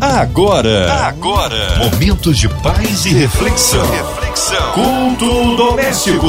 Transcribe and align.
Agora, 0.00 0.92
agora, 1.08 1.76
momentos 1.78 2.38
de 2.38 2.48
paz 2.48 3.04
e 3.04 3.08
reflexão. 3.08 3.84
reflexão. 3.90 4.72
Culto 4.72 5.56
doméstico. 5.56 6.28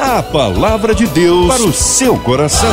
A 0.00 0.22
palavra 0.22 0.94
de 0.94 1.06
Deus 1.06 1.46
para 1.46 1.62
o 1.62 1.70
seu 1.70 2.18
coração. 2.18 2.72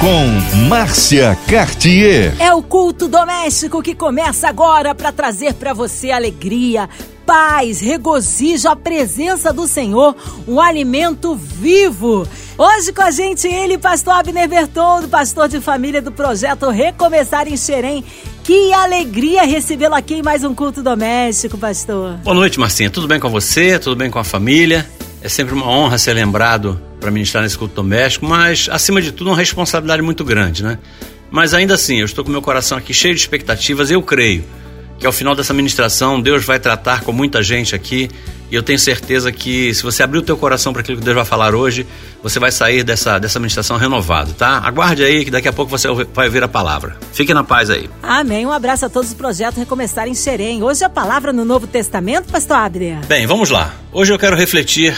Com 0.00 0.58
Márcia 0.66 1.38
Cartier. 1.46 2.34
É 2.40 2.52
o 2.52 2.60
culto 2.60 3.06
doméstico 3.06 3.80
que 3.80 3.94
começa 3.94 4.48
agora 4.48 4.96
para 4.96 5.12
trazer 5.12 5.54
para 5.54 5.72
você 5.72 6.10
alegria, 6.10 6.88
paz, 7.24 7.80
regozijo, 7.80 8.68
a 8.68 8.74
presença 8.74 9.52
do 9.52 9.68
Senhor, 9.68 10.16
um 10.46 10.60
alimento 10.60 11.36
vivo. 11.36 12.26
Hoje 12.58 12.92
com 12.92 13.02
a 13.02 13.10
gente 13.12 13.46
ele, 13.46 13.78
pastor 13.78 14.14
Abner 14.14 14.48
Bertoldo, 14.48 15.08
pastor 15.08 15.48
de 15.48 15.60
família 15.60 16.02
do 16.02 16.10
projeto 16.10 16.68
Recomeçar 16.68 17.46
em 17.46 17.56
Xerém. 17.56 18.04
Que 18.46 18.72
alegria 18.72 19.42
recebê-lo 19.42 19.96
aqui 19.96 20.14
em 20.14 20.22
mais 20.22 20.44
um 20.44 20.54
culto 20.54 20.80
doméstico, 20.80 21.58
pastor. 21.58 22.12
Boa 22.18 22.32
noite, 22.32 22.60
Marcinha. 22.60 22.88
Tudo 22.88 23.08
bem 23.08 23.18
com 23.18 23.28
você? 23.28 23.76
Tudo 23.76 23.96
bem 23.96 24.08
com 24.08 24.20
a 24.20 24.24
família? 24.24 24.88
É 25.20 25.28
sempre 25.28 25.52
uma 25.52 25.68
honra 25.68 25.98
ser 25.98 26.12
lembrado 26.12 26.80
para 27.00 27.10
ministrar 27.10 27.42
nesse 27.42 27.58
culto 27.58 27.74
doméstico, 27.74 28.24
mas 28.24 28.68
acima 28.70 29.02
de 29.02 29.10
tudo 29.10 29.30
uma 29.30 29.36
responsabilidade 29.36 30.00
muito 30.00 30.22
grande, 30.22 30.62
né? 30.62 30.78
Mas 31.28 31.54
ainda 31.54 31.74
assim, 31.74 31.96
eu 31.96 32.04
estou 32.04 32.24
com 32.24 32.30
meu 32.30 32.40
coração 32.40 32.78
aqui 32.78 32.94
cheio 32.94 33.16
de 33.16 33.20
expectativas, 33.20 33.90
eu 33.90 34.00
creio 34.00 34.44
que 34.98 35.06
ao 35.06 35.12
final 35.12 35.34
dessa 35.34 35.52
ministração 35.52 36.20
Deus 36.20 36.44
vai 36.44 36.58
tratar 36.58 37.02
com 37.02 37.12
muita 37.12 37.42
gente 37.42 37.74
aqui 37.74 38.08
e 38.50 38.54
eu 38.54 38.62
tenho 38.62 38.78
certeza 38.78 39.32
que 39.32 39.74
se 39.74 39.82
você 39.82 40.02
abrir 40.02 40.20
o 40.20 40.22
teu 40.22 40.36
coração 40.36 40.72
para 40.72 40.80
aquilo 40.80 40.98
que 40.98 41.04
Deus 41.04 41.16
vai 41.16 41.24
falar 41.24 41.54
hoje, 41.54 41.84
você 42.22 42.38
vai 42.38 42.52
sair 42.52 42.84
dessa, 42.84 43.18
dessa 43.18 43.40
ministração 43.40 43.76
renovado, 43.76 44.32
tá? 44.34 44.60
Aguarde 44.64 45.02
aí 45.02 45.24
que 45.24 45.30
daqui 45.32 45.48
a 45.48 45.52
pouco 45.52 45.70
você 45.70 45.88
vai 46.14 46.26
ouvir 46.26 46.44
a 46.44 46.48
palavra. 46.48 46.96
Fique 47.12 47.34
na 47.34 47.42
paz 47.42 47.70
aí. 47.70 47.90
Amém. 48.02 48.46
Um 48.46 48.52
abraço 48.52 48.86
a 48.86 48.88
todos 48.88 49.10
os 49.10 49.14
projetos 49.14 49.58
Recomeçar 49.58 50.06
em 50.06 50.14
Xerém. 50.14 50.62
Hoje 50.62 50.84
a 50.84 50.88
palavra 50.88 51.32
no 51.32 51.44
Novo 51.44 51.66
Testamento, 51.66 52.30
pastor 52.30 52.58
Adria. 52.58 53.00
Bem, 53.08 53.26
vamos 53.26 53.50
lá. 53.50 53.74
Hoje 53.92 54.12
eu 54.12 54.18
quero 54.18 54.36
refletir 54.36 54.96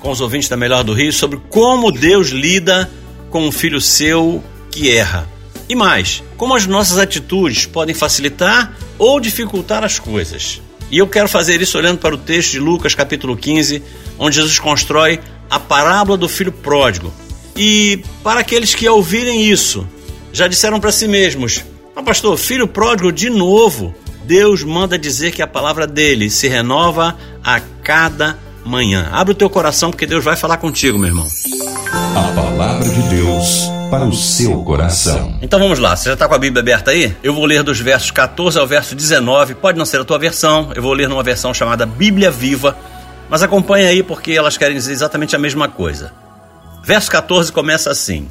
com 0.00 0.10
os 0.10 0.20
ouvintes 0.20 0.48
da 0.48 0.56
Melhor 0.56 0.82
do 0.82 0.92
Rio 0.92 1.12
sobre 1.12 1.40
como 1.48 1.92
Deus 1.92 2.30
lida 2.30 2.90
com 3.30 3.46
um 3.46 3.52
filho 3.52 3.80
seu 3.80 4.42
que 4.72 4.90
erra. 4.90 5.37
E 5.68 5.74
mais, 5.74 6.22
como 6.36 6.54
as 6.54 6.66
nossas 6.66 6.98
atitudes 6.98 7.66
podem 7.66 7.94
facilitar 7.94 8.74
ou 8.98 9.20
dificultar 9.20 9.84
as 9.84 9.98
coisas. 9.98 10.62
E 10.90 10.98
eu 10.98 11.06
quero 11.06 11.28
fazer 11.28 11.60
isso 11.60 11.76
olhando 11.76 11.98
para 11.98 12.14
o 12.14 12.18
texto 12.18 12.52
de 12.52 12.58
Lucas, 12.58 12.94
capítulo 12.94 13.36
15, 13.36 13.82
onde 14.18 14.36
Jesus 14.36 14.58
constrói 14.58 15.20
a 15.50 15.60
parábola 15.60 16.16
do 16.16 16.28
filho 16.28 16.52
pródigo. 16.52 17.12
E 17.54 18.02
para 18.22 18.40
aqueles 18.40 18.74
que 18.74 18.88
ouvirem 18.88 19.42
isso, 19.44 19.86
já 20.32 20.48
disseram 20.48 20.80
para 20.80 20.92
si 20.92 21.06
mesmos: 21.06 21.62
ah, 21.94 22.02
pastor, 22.02 22.36
filho 22.38 22.66
pródigo 22.66 23.12
de 23.12 23.28
novo. 23.28 23.94
Deus 24.24 24.62
manda 24.62 24.98
dizer 24.98 25.32
que 25.32 25.40
a 25.40 25.46
palavra 25.46 25.86
dele 25.86 26.28
se 26.28 26.48
renova 26.48 27.16
a 27.42 27.60
cada 27.82 28.38
manhã. 28.62 29.08
Abre 29.10 29.32
o 29.32 29.34
teu 29.34 29.48
coração 29.48 29.90
porque 29.90 30.06
Deus 30.06 30.22
vai 30.22 30.36
falar 30.36 30.58
contigo, 30.58 30.98
meu 30.98 31.08
irmão. 31.08 31.26
A 32.14 32.32
palavra 32.34 32.88
de 32.88 33.02
Deus 33.08 33.77
para 33.90 34.04
o 34.04 34.12
seu 34.12 34.62
coração. 34.64 35.38
Então 35.40 35.58
vamos 35.58 35.78
lá, 35.78 35.96
você 35.96 36.10
já 36.10 36.12
está 36.12 36.28
com 36.28 36.34
a 36.34 36.38
Bíblia 36.38 36.60
aberta 36.60 36.90
aí? 36.90 37.16
Eu 37.22 37.32
vou 37.32 37.46
ler 37.46 37.62
dos 37.62 37.80
versos 37.80 38.10
14 38.10 38.58
ao 38.58 38.66
verso 38.66 38.94
19. 38.94 39.54
Pode 39.54 39.78
não 39.78 39.86
ser 39.86 40.00
a 40.00 40.04
tua 40.04 40.18
versão, 40.18 40.70
eu 40.74 40.82
vou 40.82 40.92
ler 40.92 41.08
numa 41.08 41.22
versão 41.22 41.54
chamada 41.54 41.86
Bíblia 41.86 42.30
Viva, 42.30 42.76
mas 43.30 43.42
acompanhe 43.42 43.86
aí 43.86 44.02
porque 44.02 44.32
elas 44.32 44.58
querem 44.58 44.76
dizer 44.76 44.92
exatamente 44.92 45.34
a 45.34 45.38
mesma 45.38 45.68
coisa. 45.68 46.12
Verso 46.84 47.10
14 47.10 47.50
começa 47.50 47.90
assim: 47.90 48.28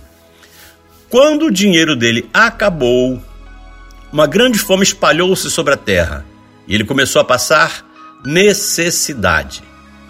Quando 1.09 1.47
o 1.47 1.51
dinheiro 1.51 1.95
dele 1.95 2.29
acabou, 2.31 3.19
uma 4.13 4.27
grande 4.27 4.59
fome 4.59 4.83
espalhou-se 4.83 5.49
sobre 5.49 5.73
a 5.73 5.77
terra 5.77 6.23
e 6.67 6.75
ele 6.75 6.83
começou 6.83 7.19
a 7.19 7.25
passar 7.25 7.83
necessidade. 8.23 9.63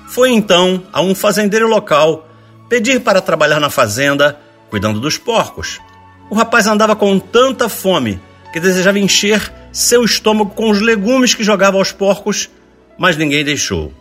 Foi 0.07 0.31
então 0.31 0.83
a 0.91 1.01
um 1.01 1.15
fazendeiro 1.15 1.67
local 1.69 2.27
pedir 2.67 2.99
para 2.99 3.21
trabalhar 3.21 3.61
na 3.61 3.69
fazenda, 3.69 4.37
cuidando 4.69 4.99
dos 4.99 5.17
porcos. 5.17 5.79
O 6.29 6.35
rapaz 6.35 6.67
andava 6.67 6.95
com 6.95 7.19
tanta 7.19 7.69
fome 7.69 8.19
que 8.51 8.59
desejava 8.59 8.99
encher 8.99 9.51
seu 9.71 10.03
estômago 10.03 10.51
com 10.51 10.69
os 10.69 10.81
legumes 10.81 11.33
que 11.33 11.43
jogava 11.43 11.77
aos 11.77 11.91
porcos, 11.91 12.49
mas 12.97 13.15
ninguém 13.15 13.43
deixou. 13.43 13.93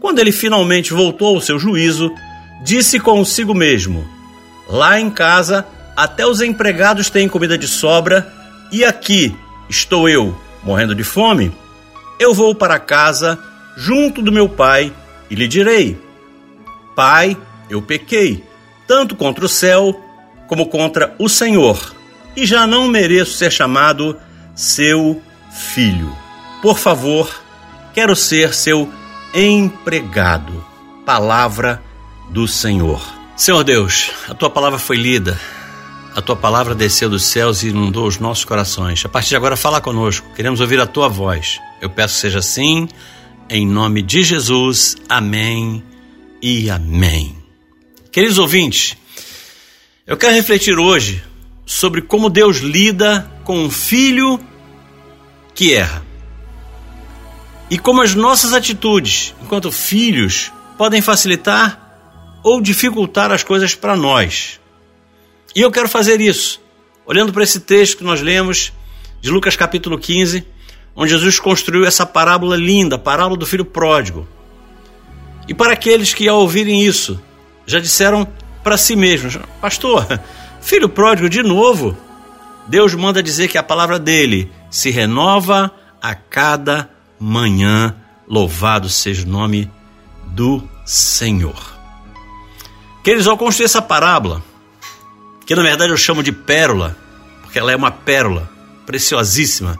Quando 0.00 0.18
ele 0.18 0.32
finalmente 0.32 0.92
voltou 0.92 1.34
ao 1.34 1.40
seu 1.40 1.58
juízo, 1.58 2.12
disse 2.62 3.00
consigo 3.00 3.54
mesmo: 3.54 4.06
Lá 4.68 5.00
em 5.00 5.10
casa, 5.10 5.66
até 5.96 6.26
os 6.26 6.40
empregados 6.40 7.08
têm 7.08 7.28
comida 7.28 7.56
de 7.56 7.66
sobra, 7.66 8.32
e 8.70 8.84
aqui 8.84 9.34
estou 9.68 10.08
eu, 10.08 10.36
morrendo 10.62 10.94
de 10.94 11.02
fome. 11.02 11.50
Eu 12.18 12.34
vou 12.34 12.54
para 12.54 12.78
casa, 12.78 13.38
junto 13.76 14.20
do 14.20 14.32
meu 14.32 14.48
pai, 14.48 14.92
e 15.30 15.34
lhe 15.34 15.48
direi: 15.48 15.98
Pai, 16.94 17.36
eu 17.70 17.80
pequei, 17.80 18.44
tanto 18.86 19.16
contra 19.16 19.44
o 19.44 19.48
céu 19.48 20.00
como 20.46 20.66
contra 20.66 21.14
o 21.18 21.28
Senhor, 21.28 21.94
e 22.36 22.46
já 22.46 22.66
não 22.66 22.88
mereço 22.88 23.32
ser 23.32 23.50
chamado 23.50 24.16
seu 24.54 25.20
filho. 25.50 26.12
Por 26.62 26.78
favor, 26.78 27.28
quero 27.92 28.14
ser 28.14 28.54
seu 28.54 28.90
empregado. 29.34 30.64
Palavra 31.04 31.82
do 32.30 32.46
Senhor. 32.46 33.00
Senhor 33.36 33.62
Deus, 33.64 34.10
a 34.28 34.34
tua 34.34 34.50
palavra 34.50 34.78
foi 34.78 34.96
lida, 34.96 35.38
a 36.14 36.22
tua 36.22 36.36
palavra 36.36 36.74
desceu 36.74 37.10
dos 37.10 37.24
céus 37.24 37.62
e 37.62 37.68
inundou 37.68 38.06
os 38.06 38.18
nossos 38.18 38.44
corações. 38.44 39.04
A 39.04 39.08
partir 39.08 39.30
de 39.30 39.36
agora, 39.36 39.56
fala 39.56 39.80
conosco, 39.80 40.26
queremos 40.34 40.60
ouvir 40.60 40.80
a 40.80 40.86
tua 40.86 41.08
voz. 41.08 41.60
Eu 41.80 41.90
peço 41.90 42.14
que 42.14 42.20
seja 42.20 42.38
assim 42.38 42.88
em 43.48 43.66
nome 43.66 44.02
de 44.02 44.22
Jesus, 44.22 44.96
amém 45.08 45.84
e 46.42 46.68
amém. 46.70 47.45
Queridos 48.16 48.38
ouvintes, 48.38 48.96
eu 50.06 50.16
quero 50.16 50.32
refletir 50.32 50.78
hoje 50.78 51.22
sobre 51.66 52.00
como 52.00 52.30
Deus 52.30 52.60
lida 52.60 53.30
com 53.44 53.58
um 53.58 53.70
filho 53.70 54.40
que 55.54 55.74
erra. 55.74 56.02
E 57.68 57.78
como 57.78 58.00
as 58.00 58.14
nossas 58.14 58.54
atitudes, 58.54 59.34
enquanto 59.42 59.70
filhos, 59.70 60.50
podem 60.78 61.02
facilitar 61.02 62.40
ou 62.42 62.58
dificultar 62.62 63.30
as 63.30 63.44
coisas 63.44 63.74
para 63.74 63.94
nós. 63.94 64.58
E 65.54 65.60
eu 65.60 65.70
quero 65.70 65.86
fazer 65.86 66.18
isso, 66.18 66.58
olhando 67.04 67.34
para 67.34 67.42
esse 67.42 67.60
texto 67.60 67.98
que 67.98 68.04
nós 68.04 68.22
lemos 68.22 68.72
de 69.20 69.28
Lucas 69.28 69.56
capítulo 69.56 69.98
15, 69.98 70.42
onde 70.94 71.10
Jesus 71.10 71.38
construiu 71.38 71.84
essa 71.84 72.06
parábola 72.06 72.56
linda, 72.56 72.96
a 72.96 72.98
parábola 72.98 73.36
do 73.36 73.44
filho 73.44 73.66
pródigo. 73.66 74.26
E 75.46 75.52
para 75.52 75.74
aqueles 75.74 76.14
que 76.14 76.26
ao 76.26 76.40
ouvirem 76.40 76.82
isso, 76.82 77.20
já 77.66 77.80
disseram 77.80 78.26
para 78.62 78.76
si 78.76 78.96
mesmos: 78.96 79.38
Pastor, 79.60 80.06
filho 80.60 80.88
pródigo 80.88 81.28
de 81.28 81.42
novo. 81.42 81.96
Deus 82.68 82.94
manda 82.94 83.22
dizer 83.22 83.48
que 83.48 83.58
a 83.58 83.62
palavra 83.62 83.98
dele 83.98 84.50
se 84.70 84.90
renova 84.90 85.70
a 86.02 86.14
cada 86.14 86.90
manhã. 87.18 87.94
Louvado 88.28 88.88
seja 88.88 89.24
o 89.24 89.28
nome 89.28 89.70
do 90.26 90.68
Senhor. 90.84 91.76
Queridos, 93.04 93.28
ao 93.28 93.38
construir 93.38 93.66
essa 93.66 93.80
parábola, 93.80 94.42
que 95.46 95.54
na 95.54 95.62
verdade 95.62 95.92
eu 95.92 95.96
chamo 95.96 96.24
de 96.24 96.32
pérola, 96.32 96.96
porque 97.42 97.56
ela 97.56 97.70
é 97.70 97.76
uma 97.76 97.92
pérola 97.92 98.50
preciosíssima, 98.84 99.78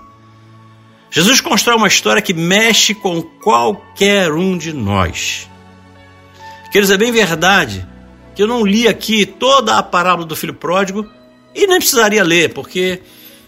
Jesus 1.11 1.41
constrói 1.41 1.77
uma 1.77 1.89
história 1.89 2.21
que 2.21 2.35
mexe 2.35 2.95
com 2.95 3.23
qualquer 3.23 4.33
um 4.33 4.57
de 4.57 4.73
nós. 4.73 5.49
Queridos, 6.71 6.91
é 6.91 6.97
bem 6.97 7.12
verdade 7.12 7.87
que 8.34 8.43
eu 8.43 8.47
não 8.47 8.66
li 8.66 8.87
aqui 8.87 9.25
toda 9.25 9.78
a 9.78 9.82
parábola 9.82 10.27
do 10.27 10.37
filho 10.37 10.53
pródigo 10.53 11.09
e 11.54 11.66
nem 11.66 11.78
precisaria 11.78 12.22
ler, 12.22 12.53
porque 12.53 13.00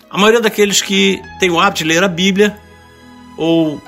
a 0.09 0.17
maioria 0.17 0.41
daqueles 0.41 0.81
que 0.81 1.21
tem 1.39 1.51
o 1.51 1.61
hábito 1.61 1.85
de 1.85 1.85
ler 1.85 2.03
a 2.03 2.09
Bíblia 2.09 2.59
ou 3.37 3.83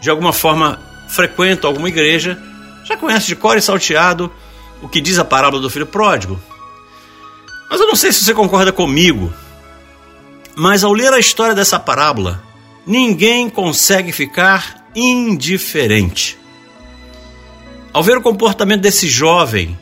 de 0.00 0.10
alguma 0.10 0.32
forma 0.32 0.78
frequentam 1.08 1.70
alguma 1.70 1.88
igreja 1.88 2.38
já 2.84 2.96
conhece 2.96 3.26
de 3.26 3.36
cor 3.36 3.56
e 3.56 3.62
salteado 3.62 4.30
o 4.82 4.88
que 4.88 5.00
diz 5.00 5.18
a 5.18 5.24
parábola 5.24 5.62
do 5.62 5.70
filho 5.70 5.86
pródigo. 5.86 6.38
Mas 7.70 7.80
eu 7.80 7.86
não 7.86 7.96
sei 7.96 8.12
se 8.12 8.22
você 8.22 8.34
concorda 8.34 8.72
comigo, 8.72 9.32
mas 10.54 10.84
ao 10.84 10.92
ler 10.92 11.12
a 11.12 11.18
história 11.18 11.54
dessa 11.54 11.80
parábola, 11.80 12.42
ninguém 12.86 13.48
consegue 13.48 14.12
ficar 14.12 14.86
indiferente. 14.94 16.38
Ao 17.96 18.02
ver 18.02 18.18
o 18.18 18.20
comportamento 18.20 18.82
desse 18.82 19.08
jovem, 19.08 19.74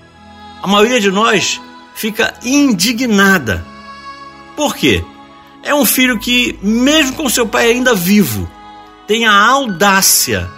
a 0.62 0.68
maioria 0.68 1.00
de 1.00 1.10
nós 1.10 1.60
fica 1.96 2.32
indignada. 2.44 3.66
Por 4.54 4.76
quê? 4.76 5.04
É 5.64 5.74
um 5.74 5.84
filho 5.84 6.16
que, 6.20 6.56
mesmo 6.62 7.16
com 7.16 7.28
seu 7.28 7.44
pai 7.44 7.72
ainda 7.72 7.92
vivo, 7.92 8.48
tem 9.08 9.26
a 9.26 9.34
audácia 9.34 10.48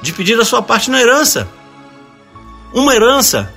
de 0.00 0.14
pedir 0.14 0.40
a 0.40 0.46
sua 0.46 0.62
parte 0.62 0.90
na 0.90 0.98
herança. 0.98 1.46
Uma 2.72 2.94
herança 2.94 3.52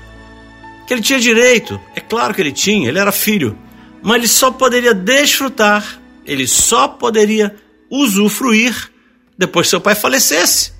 que 0.86 0.94
ele 0.94 1.02
tinha 1.02 1.18
direito, 1.18 1.80
é 1.96 2.02
claro 2.02 2.34
que 2.34 2.42
ele 2.42 2.52
tinha, 2.52 2.90
ele 2.90 3.00
era 3.00 3.14
filho, 3.14 3.58
mas 4.04 4.18
ele 4.18 4.28
só 4.28 4.52
poderia 4.52 4.94
desfrutar, 4.94 6.02
ele 6.26 6.46
só 6.46 6.90
poderia 6.90 7.56
usufruir 7.90 8.92
depois 9.38 9.68
que 9.68 9.70
seu 9.70 9.80
pai 9.80 9.96
falecesse. 9.96 10.76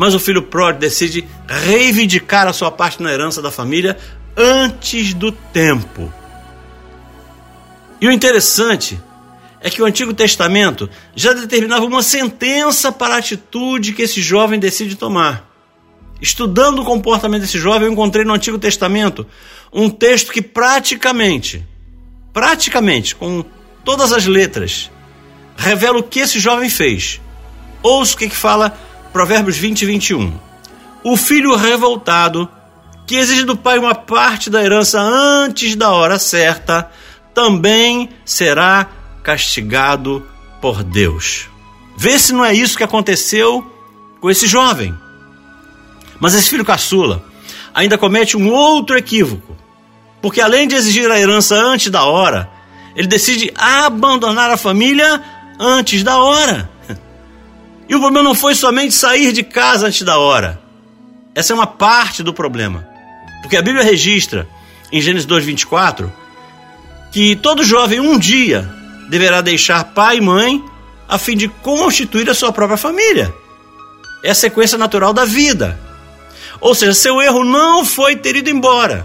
Mas 0.00 0.14
o 0.14 0.18
filho 0.18 0.40
pródigo 0.40 0.80
decide 0.80 1.28
reivindicar 1.46 2.48
a 2.48 2.54
sua 2.54 2.70
parte 2.70 3.02
na 3.02 3.12
herança 3.12 3.42
da 3.42 3.50
família 3.50 3.98
antes 4.34 5.12
do 5.12 5.30
tempo. 5.30 6.10
E 8.00 8.08
o 8.08 8.10
interessante 8.10 8.98
é 9.60 9.68
que 9.68 9.82
o 9.82 9.84
Antigo 9.84 10.14
Testamento 10.14 10.88
já 11.14 11.34
determinava 11.34 11.84
uma 11.84 12.02
sentença 12.02 12.90
para 12.90 13.14
a 13.14 13.18
atitude 13.18 13.92
que 13.92 14.00
esse 14.00 14.22
jovem 14.22 14.58
decide 14.58 14.96
tomar. 14.96 15.46
Estudando 16.18 16.78
o 16.78 16.84
comportamento 16.86 17.42
desse 17.42 17.58
jovem, 17.58 17.86
eu 17.86 17.92
encontrei 17.92 18.24
no 18.24 18.32
Antigo 18.32 18.58
Testamento 18.58 19.26
um 19.70 19.90
texto 19.90 20.32
que 20.32 20.40
praticamente, 20.40 21.62
praticamente, 22.32 23.14
com 23.14 23.44
todas 23.84 24.14
as 24.14 24.24
letras, 24.24 24.90
revela 25.58 25.98
o 25.98 26.02
que 26.02 26.20
esse 26.20 26.40
jovem 26.40 26.70
fez. 26.70 27.20
Ouça 27.82 28.14
o 28.14 28.16
que, 28.16 28.30
que 28.30 28.36
fala 28.36 28.78
Provérbios 29.12 29.56
20 29.56 29.82
e 29.82 29.86
21. 29.86 30.32
O 31.02 31.16
filho 31.16 31.56
revoltado, 31.56 32.48
que 33.06 33.16
exige 33.16 33.44
do 33.44 33.56
pai 33.56 33.78
uma 33.78 33.94
parte 33.94 34.48
da 34.48 34.62
herança 34.62 35.00
antes 35.00 35.74
da 35.74 35.90
hora 35.90 36.18
certa, 36.18 36.90
também 37.34 38.10
será 38.24 38.88
castigado 39.22 40.26
por 40.60 40.82
Deus. 40.82 41.48
Vê 41.96 42.18
se 42.18 42.32
não 42.32 42.44
é 42.44 42.54
isso 42.54 42.76
que 42.76 42.84
aconteceu 42.84 43.64
com 44.20 44.30
esse 44.30 44.46
jovem. 44.46 44.94
Mas 46.20 46.34
esse 46.34 46.50
filho 46.50 46.64
caçula 46.64 47.24
ainda 47.74 47.98
comete 47.98 48.36
um 48.36 48.50
outro 48.50 48.96
equívoco. 48.96 49.56
Porque 50.20 50.40
além 50.40 50.68
de 50.68 50.74
exigir 50.74 51.10
a 51.10 51.18
herança 51.18 51.56
antes 51.56 51.90
da 51.90 52.04
hora, 52.04 52.50
ele 52.94 53.08
decide 53.08 53.52
abandonar 53.56 54.50
a 54.50 54.56
família 54.56 55.22
antes 55.58 56.02
da 56.02 56.18
hora. 56.18 56.70
E 57.90 57.94
o 57.96 57.98
problema 57.98 58.22
não 58.22 58.36
foi 58.36 58.54
somente 58.54 58.94
sair 58.94 59.32
de 59.32 59.42
casa 59.42 59.88
antes 59.88 60.02
da 60.02 60.16
hora. 60.16 60.62
Essa 61.34 61.52
é 61.52 61.56
uma 61.56 61.66
parte 61.66 62.22
do 62.22 62.32
problema. 62.32 62.88
Porque 63.42 63.56
a 63.56 63.62
Bíblia 63.62 63.82
registra 63.82 64.48
em 64.92 65.00
Gênesis 65.00 65.26
2:24 65.26 66.08
que 67.10 67.34
todo 67.34 67.64
jovem 67.64 67.98
um 67.98 68.16
dia 68.16 68.70
deverá 69.08 69.40
deixar 69.40 69.82
pai 69.82 70.18
e 70.18 70.20
mãe 70.20 70.64
a 71.08 71.18
fim 71.18 71.36
de 71.36 71.48
constituir 71.48 72.30
a 72.30 72.34
sua 72.34 72.52
própria 72.52 72.76
família. 72.76 73.34
É 74.22 74.30
a 74.30 74.36
sequência 74.36 74.78
natural 74.78 75.12
da 75.12 75.24
vida. 75.24 75.76
Ou 76.60 76.76
seja, 76.76 76.94
seu 76.94 77.20
erro 77.20 77.42
não 77.42 77.84
foi 77.84 78.14
ter 78.14 78.36
ido 78.36 78.48
embora. 78.48 79.04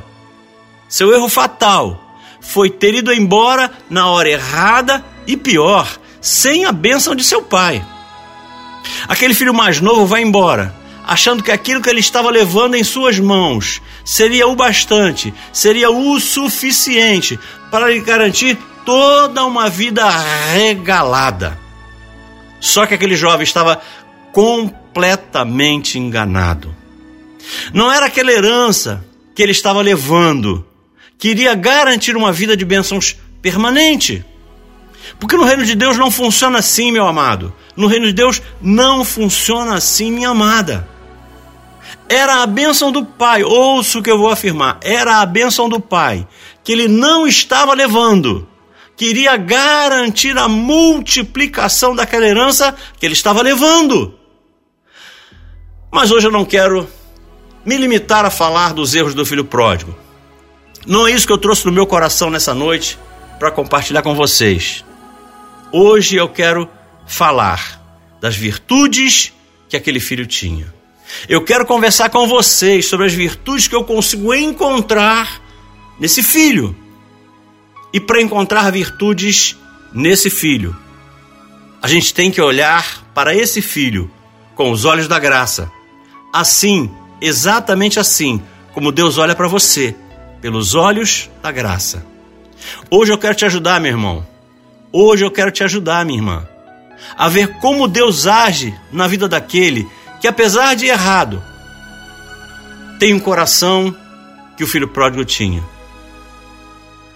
Seu 0.88 1.12
erro 1.12 1.28
fatal 1.28 2.00
foi 2.40 2.70
ter 2.70 2.94
ido 2.94 3.12
embora 3.12 3.72
na 3.90 4.08
hora 4.10 4.30
errada 4.30 5.04
e 5.26 5.36
pior, 5.36 5.90
sem 6.22 6.66
a 6.66 6.72
bênção 6.72 7.16
de 7.16 7.24
seu 7.24 7.42
pai. 7.42 7.84
Aquele 9.08 9.34
filho 9.34 9.54
mais 9.54 9.80
novo 9.80 10.06
vai 10.06 10.22
embora, 10.22 10.76
achando 11.06 11.44
que 11.44 11.52
aquilo 11.52 11.82
que 11.82 11.90
ele 11.90 12.00
estava 12.00 12.30
levando 12.30 12.76
em 12.76 12.84
suas 12.84 13.20
mãos 13.20 13.82
seria 14.04 14.48
o 14.48 14.56
bastante, 14.56 15.34
seria 15.54 15.90
o 15.90 16.20
suficiente 16.20 17.40
para 17.72 17.90
lhe 17.90 18.00
garantir 18.02 18.58
toda 18.86 19.46
uma 19.46 19.70
vida 19.70 20.08
regalada. 20.54 21.60
Só 22.60 22.86
que 22.86 22.94
aquele 22.94 23.16
jovem 23.16 23.44
estava 23.44 23.82
completamente 24.32 26.00
enganado. 26.00 26.76
Não 27.74 27.92
era 27.92 28.08
aquela 28.08 28.32
herança 28.32 29.06
que 29.36 29.44
ele 29.44 29.52
estava 29.52 29.82
levando 29.82 30.66
que 31.18 31.30
iria 31.30 31.54
garantir 31.56 32.16
uma 32.16 32.32
vida 32.32 32.56
de 32.58 32.66
bênçãos 32.66 33.16
permanente. 33.42 34.26
Porque 35.20 35.38
no 35.38 35.44
reino 35.44 35.66
de 35.66 35.76
Deus 35.76 35.98
não 35.98 36.12
funciona 36.12 36.60
assim, 36.60 36.92
meu 36.92 37.08
amado. 37.08 37.54
No 37.76 37.88
reino 37.88 38.06
de 38.08 38.14
Deus 38.14 38.42
não 38.62 39.04
funciona 39.04 39.76
assim, 39.76 40.12
minha 40.12 40.30
amada. 40.30 40.88
Era 42.08 42.44
a 42.44 42.46
bênção 42.46 42.92
do 42.92 43.04
Pai, 43.04 43.44
ouço 43.44 44.00
o 44.00 44.04
que 44.04 44.12
eu 44.12 44.18
vou 44.18 44.30
afirmar, 44.30 44.78
era 44.82 45.22
a 45.22 45.26
bênção 45.26 45.68
do 45.68 45.80
Pai, 45.80 46.28
que 46.64 46.72
ele 46.72 46.88
não 46.88 47.28
estava 47.28 47.74
levando, 47.74 48.48
queria 48.96 49.36
garantir 49.38 50.38
a 50.38 50.48
multiplicação 50.48 51.96
daquela 51.96 52.28
herança 52.28 52.76
que 53.00 53.06
ele 53.06 53.14
estava 53.14 53.42
levando. 53.42 54.14
Mas 55.92 56.12
hoje 56.12 56.28
eu 56.28 56.32
não 56.32 56.46
quero 56.46 56.88
me 57.66 57.78
limitar 57.78 58.24
a 58.24 58.30
falar 58.30 58.74
dos 58.74 58.94
erros 58.94 59.16
do 59.16 59.26
filho 59.26 59.44
pródigo. 59.44 59.96
Não 60.86 61.08
é 61.08 61.12
isso 61.12 61.26
que 61.26 61.34
eu 61.34 61.38
trouxe 61.38 61.66
no 61.66 61.72
meu 61.72 61.88
coração 61.88 62.30
nessa 62.30 62.54
noite 62.54 63.00
para 63.40 63.50
compartilhar 63.50 64.04
com 64.04 64.14
vocês. 64.14 64.86
Hoje 65.78 66.16
eu 66.16 66.30
quero 66.30 66.70
falar 67.06 67.82
das 68.22 68.34
virtudes 68.34 69.34
que 69.68 69.76
aquele 69.76 70.00
filho 70.00 70.26
tinha. 70.26 70.74
Eu 71.28 71.44
quero 71.44 71.66
conversar 71.66 72.10
com 72.10 72.26
vocês 72.30 72.86
sobre 72.86 73.08
as 73.08 73.14
virtudes 73.14 73.68
que 73.68 73.76
eu 73.76 73.84
consigo 73.84 74.34
encontrar 74.34 75.42
nesse 76.00 76.24
filho. 76.24 76.74
E 77.92 78.00
para 78.00 78.22
encontrar 78.22 78.72
virtudes 78.72 79.58
nesse 79.92 80.30
filho, 80.30 80.74
a 81.82 81.90
gente 81.90 82.14
tem 82.14 82.32
que 82.32 82.40
olhar 82.40 83.12
para 83.14 83.36
esse 83.36 83.62
filho 83.62 84.10
com 84.56 84.72
os 84.72 84.86
olhos 84.86 85.10
da 85.10 85.20
graça. 85.20 85.70
Assim, 86.32 86.90
exatamente 87.20 88.00
assim, 88.00 88.42
como 88.74 88.94
Deus 88.94 89.18
olha 89.18 89.36
para 89.36 89.50
você, 89.50 89.94
pelos 90.40 90.74
olhos 90.74 91.30
da 91.44 91.52
graça. 91.52 92.06
Hoje 92.90 93.12
eu 93.12 93.18
quero 93.18 93.36
te 93.36 93.44
ajudar, 93.44 93.82
meu 93.82 93.92
irmão. 93.92 94.35
Hoje 94.98 95.26
eu 95.26 95.30
quero 95.30 95.52
te 95.52 95.62
ajudar, 95.62 96.06
minha 96.06 96.20
irmã, 96.20 96.48
a 97.18 97.28
ver 97.28 97.58
como 97.60 97.86
Deus 97.86 98.28
age 98.28 98.74
na 98.94 99.10
vida 99.10 99.28
daquele 99.28 99.86
que, 100.22 100.28
apesar 100.28 100.74
de 100.74 100.86
errado, 100.86 101.44
tem 102.98 103.14
um 103.14 103.20
coração 103.20 103.94
que 104.56 104.64
o 104.64 104.68
filho 104.68 104.88
pródigo 104.88 105.26
tinha. 105.26 105.62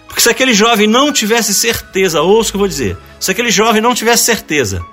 Porque 0.06 0.20
se 0.20 0.28
aquele 0.28 0.52
jovem 0.52 0.86
não 0.86 1.10
tivesse 1.10 1.54
certeza, 1.54 2.20
ouça 2.20 2.50
o 2.50 2.52
que 2.52 2.56
eu 2.56 2.58
vou 2.58 2.68
dizer, 2.68 2.98
se 3.18 3.30
aquele 3.30 3.50
jovem 3.50 3.80
não 3.80 3.94
tivesse 3.94 4.24
certeza 4.24 4.84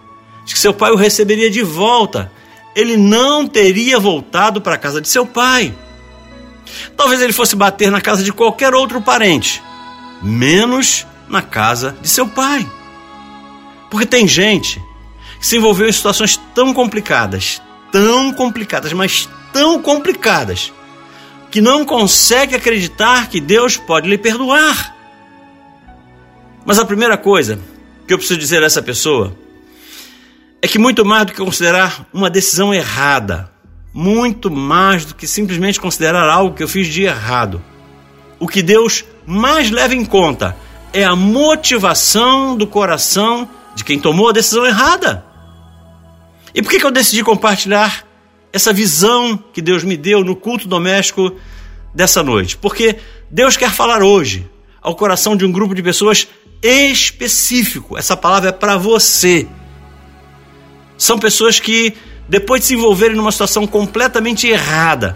de 0.45 0.53
que 0.53 0.59
seu 0.59 0.73
pai 0.73 0.91
o 0.91 0.95
receberia 0.95 1.51
de 1.51 1.63
volta, 1.63 2.31
ele 2.73 2.95
não 2.95 3.45
teria 3.45 3.99
voltado 3.99 4.61
para 4.61 4.75
a 4.75 4.77
casa 4.77 5.01
de 5.01 5.09
seu 5.09 5.25
pai. 5.25 5.75
Talvez 6.95 7.21
ele 7.21 7.33
fosse 7.33 7.53
bater 7.53 7.91
na 7.91 7.99
casa 7.99 8.23
de 8.23 8.31
qualquer 8.31 8.73
outro 8.73 9.01
parente, 9.01 9.61
menos 10.23 11.05
na 11.27 11.41
casa 11.41 11.93
de 12.01 12.07
seu 12.07 12.25
pai. 12.29 12.65
Porque 13.89 14.05
tem 14.05 14.27
gente 14.27 14.81
que 15.39 15.47
se 15.47 15.57
envolveu 15.57 15.87
em 15.87 15.91
situações 15.91 16.37
tão 16.53 16.73
complicadas, 16.73 17.61
tão 17.91 18.33
complicadas, 18.33 18.93
mas 18.93 19.29
tão 19.53 19.81
complicadas, 19.81 20.73
que 21.49 21.61
não 21.61 21.85
consegue 21.85 22.55
acreditar 22.55 23.29
que 23.29 23.39
Deus 23.39 23.77
pode 23.77 24.09
lhe 24.09 24.17
perdoar. 24.17 24.95
Mas 26.65 26.79
a 26.79 26.85
primeira 26.85 27.17
coisa 27.17 27.59
que 28.05 28.13
eu 28.13 28.17
preciso 28.17 28.39
dizer 28.39 28.61
a 28.61 28.65
essa 28.65 28.81
pessoa 28.81 29.35
é 30.61 30.67
que 30.67 30.77
muito 30.77 31.05
mais 31.05 31.25
do 31.25 31.31
que 31.31 31.43
considerar 31.43 32.05
uma 32.13 32.29
decisão 32.29 32.73
errada, 32.73 33.51
muito 33.93 34.51
mais 34.51 35.05
do 35.05 35.15
que 35.15 35.25
simplesmente 35.25 35.79
considerar 35.79 36.29
algo 36.29 36.55
que 36.55 36.63
eu 36.63 36.67
fiz 36.67 36.87
de 36.87 37.03
errado, 37.03 37.63
o 38.39 38.47
que 38.47 38.61
Deus 38.61 39.05
mais 39.25 39.71
leva 39.71 39.95
em 39.95 40.05
conta 40.05 40.55
é 40.93 41.03
a 41.03 41.15
motivação 41.15 42.55
do 42.55 42.67
coração 42.67 43.47
de 43.77 43.83
quem 43.83 43.99
tomou 43.99 44.27
a 44.27 44.31
decisão 44.31 44.65
errada. 44.65 45.23
E 46.53 46.63
por 46.63 46.71
que, 46.71 46.79
que 46.79 46.85
eu 46.85 46.91
decidi 46.91 47.23
compartilhar 47.23 48.03
essa 48.51 48.73
visão 48.73 49.37
que 49.53 49.61
Deus 49.61 49.83
me 49.83 49.95
deu 49.95 50.23
no 50.23 50.35
culto 50.35 50.67
doméstico 50.67 51.35
dessa 51.93 52.23
noite? 52.23 52.57
Porque 52.57 52.97
Deus 53.29 53.55
quer 53.55 53.69
falar 53.69 54.01
hoje 54.01 54.49
ao 54.81 54.95
coração 54.95 55.37
de 55.37 55.45
um 55.45 55.51
grupo 55.51 55.75
de 55.75 55.83
pessoas 55.83 56.27
específico. 56.59 57.95
Essa 57.95 58.17
palavra 58.17 58.49
é 58.49 58.51
para 58.51 58.77
você. 58.77 59.47
São 60.97 61.19
pessoas 61.19 61.59
que, 61.59 61.93
depois 62.27 62.61
de 62.61 62.67
se 62.67 62.73
envolverem 62.73 63.15
numa 63.15 63.31
situação 63.31 63.67
completamente 63.67 64.47
errada, 64.47 65.15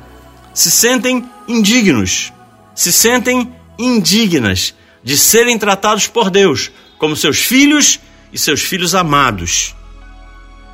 se 0.53 0.69
sentem 0.69 1.27
indignos, 1.47 2.31
se 2.75 2.93
sentem 2.93 3.51
indignas 3.79 4.75
de 5.03 5.17
serem 5.17 5.57
tratados 5.57 6.05
por 6.05 6.29
Deus 6.29 6.69
como 6.99 7.15
seus 7.15 7.39
filhos 7.39 7.99
e 8.31 8.37
seus 8.37 8.61
filhos 8.61 8.95
amados. 8.95 9.75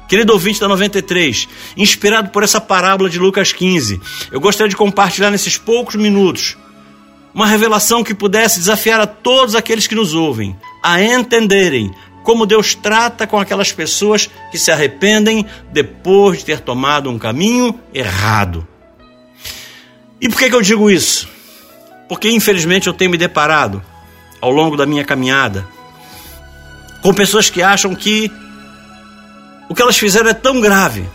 Querido 0.07 0.31
ouvinte 0.31 0.59
da 0.59 0.67
93, 0.69 1.47
inspirado 1.75 2.29
por 2.29 2.41
essa 2.41 2.61
parábola 2.61 3.09
de 3.09 3.19
Lucas 3.19 3.51
15, 3.51 3.99
eu 4.31 4.39
gostaria 4.39 4.69
de 4.69 4.75
compartilhar 4.75 5.29
nesses 5.29 5.57
poucos 5.57 5.95
minutos 5.95 6.57
uma 7.33 7.45
revelação 7.45 8.03
que 8.03 8.13
pudesse 8.13 8.59
desafiar 8.59 8.99
a 9.01 9.05
todos 9.05 9.53
aqueles 9.53 9.85
que 9.85 9.95
nos 9.95 10.13
ouvem 10.13 10.55
a 10.81 11.01
entenderem 11.01 11.93
como 12.23 12.45
Deus 12.45 12.73
trata 12.73 13.27
com 13.27 13.39
aquelas 13.39 13.71
pessoas 13.71 14.29
que 14.51 14.57
se 14.57 14.71
arrependem 14.71 15.45
depois 15.71 16.39
de 16.39 16.45
ter 16.45 16.59
tomado 16.59 17.09
um 17.09 17.19
caminho 17.19 17.79
errado. 17.93 18.67
E 20.19 20.27
por 20.27 20.37
que, 20.37 20.49
que 20.49 20.55
eu 20.55 20.61
digo 20.61 20.89
isso? 20.89 21.29
Porque 22.09 22.29
infelizmente 22.29 22.87
eu 22.87 22.93
tenho 22.93 23.11
me 23.11 23.17
deparado 23.17 23.83
ao 24.41 24.51
longo 24.51 24.75
da 24.75 24.85
minha 24.85 25.05
caminhada 25.05 25.67
com 27.01 27.13
pessoas 27.13 27.49
que 27.49 27.61
acham 27.61 27.95
que 27.95 28.31
O 29.69 29.75
que 29.75 29.81
elas 29.81 29.97
fizeram 29.97 30.29
é 30.29 30.33
tão 30.33 30.61
grave, 30.61 31.05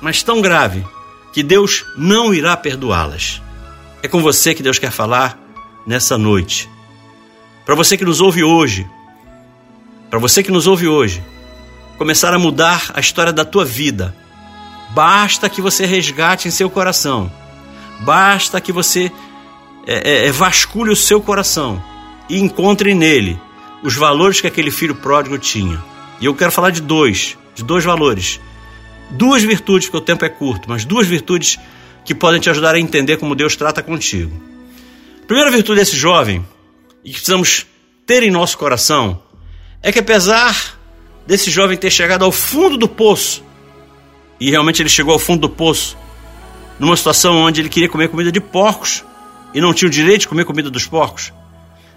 mas 0.00 0.22
tão 0.22 0.42
grave, 0.42 0.84
que 1.32 1.42
Deus 1.42 1.84
não 1.96 2.34
irá 2.34 2.54
perdoá-las. 2.54 3.40
É 4.02 4.08
com 4.08 4.20
você 4.20 4.54
que 4.54 4.62
Deus 4.62 4.78
quer 4.78 4.90
falar 4.90 5.38
nessa 5.86 6.18
noite. 6.18 6.68
Para 7.64 7.74
você 7.74 7.96
que 7.96 8.04
nos 8.04 8.20
ouve 8.20 8.44
hoje, 8.44 8.86
para 10.10 10.18
você 10.18 10.42
que 10.42 10.52
nos 10.52 10.66
ouve 10.66 10.86
hoje, 10.86 11.24
começar 11.96 12.34
a 12.34 12.38
mudar 12.38 12.90
a 12.92 13.00
história 13.00 13.32
da 13.32 13.44
tua 13.44 13.64
vida, 13.64 14.14
basta 14.90 15.48
que 15.48 15.62
você 15.62 15.86
resgate 15.86 16.46
em 16.46 16.50
seu 16.50 16.68
coração, 16.68 17.32
basta 18.00 18.60
que 18.60 18.70
você 18.70 19.10
é, 19.86 20.24
é, 20.24 20.26
é 20.26 20.30
vasculhe 20.30 20.90
o 20.90 20.96
seu 20.96 21.22
coração 21.22 21.82
e 22.28 22.38
encontre 22.38 22.94
nele 22.94 23.40
os 23.84 23.94
valores 23.94 24.40
que 24.40 24.46
aquele 24.46 24.70
filho 24.70 24.94
pródigo 24.94 25.38
tinha. 25.38 25.84
E 26.18 26.24
eu 26.24 26.34
quero 26.34 26.50
falar 26.50 26.70
de 26.70 26.80
dois, 26.80 27.36
de 27.54 27.62
dois 27.62 27.84
valores. 27.84 28.40
Duas 29.10 29.42
virtudes, 29.42 29.88
porque 29.88 29.98
o 29.98 30.06
tempo 30.06 30.24
é 30.24 30.28
curto, 30.30 30.70
mas 30.70 30.86
duas 30.86 31.06
virtudes 31.06 31.58
que 32.02 32.14
podem 32.14 32.40
te 32.40 32.48
ajudar 32.48 32.74
a 32.74 32.80
entender 32.80 33.18
como 33.18 33.34
Deus 33.34 33.54
trata 33.56 33.82
contigo. 33.82 34.32
A 35.22 35.26
primeira 35.26 35.50
virtude 35.50 35.80
desse 35.80 35.96
jovem, 35.96 36.44
e 37.04 37.10
que 37.10 37.16
precisamos 37.16 37.66
ter 38.06 38.22
em 38.22 38.30
nosso 38.30 38.56
coração, 38.56 39.22
é 39.82 39.92
que 39.92 39.98
apesar 39.98 40.78
desse 41.26 41.50
jovem 41.50 41.76
ter 41.76 41.90
chegado 41.90 42.24
ao 42.24 42.32
fundo 42.32 42.78
do 42.78 42.88
poço, 42.88 43.44
e 44.40 44.50
realmente 44.50 44.80
ele 44.80 44.88
chegou 44.88 45.12
ao 45.12 45.18
fundo 45.18 45.42
do 45.42 45.50
poço, 45.50 45.94
numa 46.78 46.96
situação 46.96 47.36
onde 47.36 47.60
ele 47.60 47.68
queria 47.68 47.88
comer 47.88 48.08
comida 48.08 48.32
de 48.32 48.40
porcos 48.40 49.04
e 49.52 49.60
não 49.60 49.74
tinha 49.74 49.88
o 49.88 49.90
direito 49.90 50.22
de 50.22 50.28
comer 50.28 50.46
comida 50.46 50.70
dos 50.70 50.86
porcos, 50.86 51.32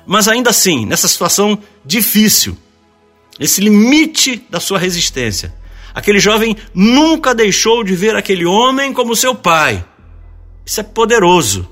mas 0.07 0.29
ainda 0.29 0.49
assim, 0.49 0.85
nessa 0.85 1.07
situação 1.07 1.61
difícil, 1.83 2.57
esse 3.37 3.59
limite 3.59 4.41
da 4.49 4.59
sua 4.59 4.79
resistência, 4.79 5.53
aquele 5.93 6.17
jovem 6.17 6.55
nunca 6.73 7.35
deixou 7.35 7.83
de 7.83 7.93
ver 7.93 8.15
aquele 8.15 8.45
homem 8.45 8.93
como 8.93 9.15
seu 9.17 9.35
pai. 9.35 9.85
Isso 10.65 10.79
é 10.79 10.83
poderoso. 10.83 11.67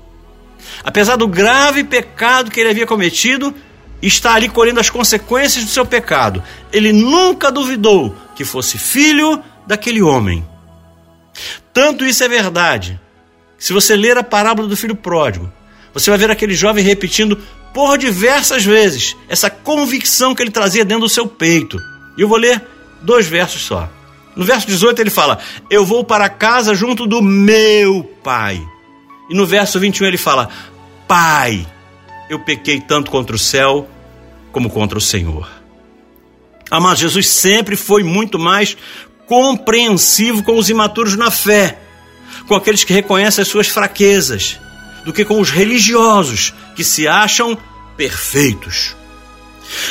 Apesar 0.84 1.16
do 1.16 1.26
grave 1.26 1.82
pecado 1.82 2.50
que 2.50 2.60
ele 2.60 2.68
havia 2.68 2.86
cometido, 2.86 3.54
está 4.02 4.34
ali 4.34 4.50
colhendo 4.50 4.80
as 4.80 4.90
consequências 4.90 5.64
do 5.64 5.70
seu 5.70 5.86
pecado. 5.86 6.42
Ele 6.70 6.92
nunca 6.92 7.50
duvidou 7.50 8.14
que 8.34 8.44
fosse 8.44 8.76
filho 8.76 9.42
daquele 9.66 10.02
homem. 10.02 10.46
Tanto 11.72 12.04
isso 12.04 12.22
é 12.22 12.28
verdade. 12.28 13.00
Se 13.58 13.72
você 13.72 13.96
ler 13.96 14.18
a 14.18 14.22
parábola 14.22 14.68
do 14.68 14.76
filho 14.76 14.94
pródigo, 14.94 15.50
você 15.92 16.10
vai 16.10 16.18
ver 16.18 16.30
aquele 16.30 16.54
jovem 16.54 16.84
repetindo 16.84 17.40
por 17.76 17.98
diversas 17.98 18.64
vezes 18.64 19.14
essa 19.28 19.50
convicção 19.50 20.34
que 20.34 20.42
ele 20.42 20.50
trazia 20.50 20.82
dentro 20.82 21.02
do 21.02 21.10
seu 21.10 21.26
peito. 21.26 21.78
E 22.16 22.22
eu 22.22 22.26
vou 22.26 22.38
ler 22.38 22.66
dois 23.02 23.26
versos 23.26 23.60
só. 23.60 23.86
No 24.34 24.46
verso 24.46 24.66
18 24.66 24.98
ele 24.98 25.10
fala: 25.10 25.38
Eu 25.68 25.84
vou 25.84 26.02
para 26.02 26.26
casa 26.30 26.74
junto 26.74 27.06
do 27.06 27.20
meu 27.20 28.02
pai. 28.24 28.66
E 29.28 29.34
no 29.34 29.44
verso 29.44 29.78
21 29.78 30.06
ele 30.06 30.16
fala: 30.16 30.48
Pai, 31.06 31.66
eu 32.30 32.38
pequei 32.38 32.80
tanto 32.80 33.10
contra 33.10 33.36
o 33.36 33.38
céu 33.38 33.86
como 34.52 34.70
contra 34.70 34.96
o 34.96 35.00
Senhor. 35.00 35.46
Amado, 36.70 36.98
Jesus 36.98 37.28
sempre 37.28 37.76
foi 37.76 38.02
muito 38.02 38.38
mais 38.38 38.74
compreensivo 39.26 40.42
com 40.42 40.56
os 40.56 40.70
imaturos 40.70 41.14
na 41.14 41.30
fé, 41.30 41.78
com 42.48 42.54
aqueles 42.54 42.84
que 42.84 42.94
reconhecem 42.94 43.42
as 43.42 43.48
suas 43.48 43.68
fraquezas 43.68 44.60
do 45.06 45.12
que 45.12 45.24
com 45.24 45.40
os 45.40 45.50
religiosos 45.50 46.52
que 46.74 46.82
se 46.82 47.06
acham 47.06 47.56
perfeitos. 47.96 48.96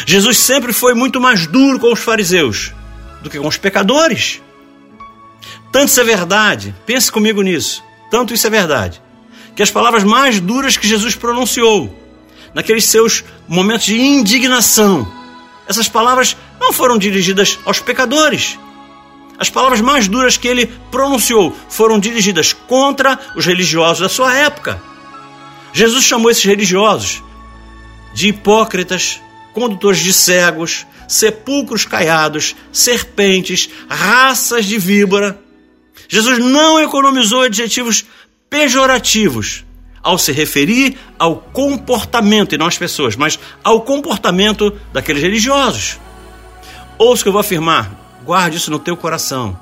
Jesus 0.06 0.38
sempre 0.38 0.74
foi 0.74 0.94
muito 0.94 1.22
mais 1.22 1.48
duro 1.48 1.80
com 1.80 1.92
os 1.92 2.02
fariseus 2.02 2.74
do 3.22 3.30
que 3.30 3.40
com 3.40 3.48
os 3.48 3.58
pecadores. 3.58 4.42
Tanto 5.72 5.88
isso 5.88 6.02
é 6.02 6.04
verdade, 6.04 6.76
pense 6.86 7.10
comigo 7.10 7.42
nisso. 7.42 7.82
Tanto 8.12 8.34
isso 8.34 8.46
é 8.46 8.50
verdade, 8.50 9.02
que 9.56 9.64
as 9.64 9.72
palavras 9.72 10.04
mais 10.04 10.40
duras 10.40 10.76
que 10.76 10.88
Jesus 10.88 11.16
pronunciou, 11.16 11.98
naqueles 12.54 12.86
seus 12.86 13.24
momentos 13.48 13.86
de 13.86 14.00
indignação, 14.00 15.10
essas 15.66 15.88
palavras 15.88 16.36
não 16.60 16.74
foram 16.74 16.98
dirigidas 16.98 17.58
aos 17.66 17.80
pecadores. 17.80 18.60
As 19.40 19.50
palavras 19.50 19.82
mais 19.82 20.08
duras 20.08 20.38
que 20.38 20.48
ele 20.48 20.68
pronunciou 20.92 21.56
foram 21.70 22.00
dirigidas 22.00 22.52
contra 22.54 23.18
os 23.36 23.46
religiosos 23.46 24.00
da 24.00 24.10
sua 24.10 24.34
época. 24.34 24.82
Jesus 25.76 26.06
chamou 26.06 26.32
esses 26.32 26.46
religiosos 26.46 27.22
de 28.14 28.30
hipócritas, 28.30 29.20
condutores 29.54 30.00
de 30.00 30.14
cegos, 30.14 30.88
sepulcros 31.06 31.84
caiados, 31.84 32.56
serpentes, 32.72 33.70
raças 33.90 34.64
de 34.64 34.78
víbora. 34.78 35.38
Jesus 36.08 36.40
não 36.40 36.80
economizou 36.80 37.42
adjetivos 37.42 38.06
pejorativos 38.50 39.66
ao 40.02 40.18
se 40.18 40.32
referir 40.32 40.98
ao 41.20 41.36
comportamento, 41.36 42.56
e 42.56 42.58
não 42.58 42.68
às 42.68 42.78
pessoas, 42.78 43.18
mas 43.18 43.38
ao 43.62 43.82
comportamento 43.82 44.72
daqueles 44.94 45.22
religiosos. 45.22 46.00
Ouça 46.98 47.20
o 47.20 47.24
que 47.24 47.28
eu 47.28 47.34
vou 47.34 47.42
afirmar, 47.42 48.22
guarde 48.24 48.56
isso 48.56 48.72
no 48.72 48.80
teu 48.80 48.96
coração. 48.96 49.60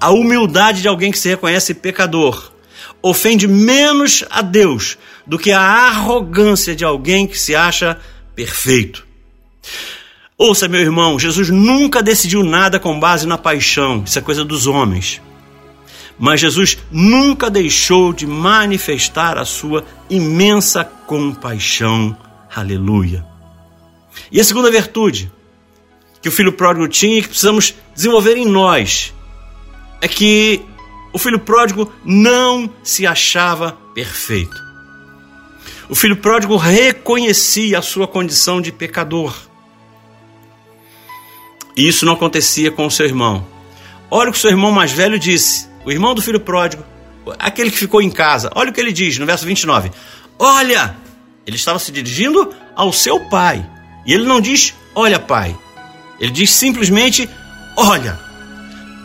A 0.00 0.10
humildade 0.10 0.80
de 0.80 0.86
alguém 0.86 1.10
que 1.10 1.18
se 1.18 1.28
reconhece 1.28 1.74
pecador 1.74 2.52
ofende 3.02 3.46
menos 3.46 4.24
a 4.30 4.42
Deus 4.42 4.98
do 5.26 5.38
que 5.38 5.52
a 5.52 5.60
arrogância 5.60 6.74
de 6.74 6.84
alguém 6.84 7.26
que 7.26 7.38
se 7.38 7.54
acha 7.54 7.98
perfeito. 8.34 9.06
Ouça, 10.36 10.68
meu 10.68 10.80
irmão, 10.80 11.18
Jesus 11.18 11.50
nunca 11.50 12.02
decidiu 12.02 12.44
nada 12.44 12.78
com 12.78 12.98
base 12.98 13.26
na 13.26 13.36
paixão, 13.36 14.04
isso 14.06 14.18
é 14.18 14.22
coisa 14.22 14.44
dos 14.44 14.66
homens. 14.66 15.20
Mas 16.18 16.40
Jesus 16.40 16.78
nunca 16.90 17.48
deixou 17.48 18.12
de 18.12 18.26
manifestar 18.26 19.38
a 19.38 19.44
sua 19.44 19.84
imensa 20.10 20.84
compaixão. 20.84 22.16
Aleluia. 22.54 23.24
E 24.30 24.40
a 24.40 24.44
segunda 24.44 24.70
virtude 24.70 25.30
que 26.20 26.28
o 26.28 26.32
filho 26.32 26.52
pródigo 26.52 26.88
tinha 26.88 27.18
e 27.18 27.22
que 27.22 27.28
precisamos 27.28 27.74
desenvolver 27.94 28.36
em 28.36 28.46
nós 28.46 29.14
é 30.00 30.08
que 30.08 30.60
o 31.12 31.18
filho 31.18 31.38
pródigo 31.38 31.92
não 32.04 32.70
se 32.82 33.06
achava 33.06 33.72
perfeito. 33.94 34.56
O 35.88 35.94
filho 35.94 36.16
pródigo 36.16 36.56
reconhecia 36.56 37.78
a 37.78 37.82
sua 37.82 38.06
condição 38.06 38.60
de 38.60 38.70
pecador. 38.70 39.34
E 41.76 41.88
isso 41.88 42.04
não 42.04 42.12
acontecia 42.12 42.70
com 42.70 42.86
o 42.86 42.90
seu 42.90 43.06
irmão. 43.06 43.46
Olha 44.10 44.28
o 44.28 44.32
que 44.32 44.38
o 44.38 44.40
seu 44.40 44.50
irmão 44.50 44.70
mais 44.70 44.92
velho 44.92 45.18
disse, 45.18 45.68
o 45.84 45.90
irmão 45.90 46.14
do 46.14 46.20
filho 46.20 46.40
pródigo, 46.40 46.84
aquele 47.38 47.70
que 47.70 47.78
ficou 47.78 48.02
em 48.02 48.10
casa. 48.10 48.50
Olha 48.54 48.70
o 48.70 48.72
que 48.72 48.80
ele 48.80 48.92
diz 48.92 49.18
no 49.18 49.26
verso 49.26 49.46
29. 49.46 49.90
Olha, 50.38 50.96
ele 51.46 51.56
estava 51.56 51.78
se 51.78 51.90
dirigindo 51.90 52.54
ao 52.76 52.92
seu 52.92 53.20
pai. 53.28 53.64
E 54.04 54.12
ele 54.12 54.24
não 54.24 54.40
diz, 54.40 54.74
olha, 54.94 55.18
pai. 55.18 55.56
Ele 56.20 56.30
diz 56.30 56.50
simplesmente, 56.50 57.28
olha. 57.76 58.18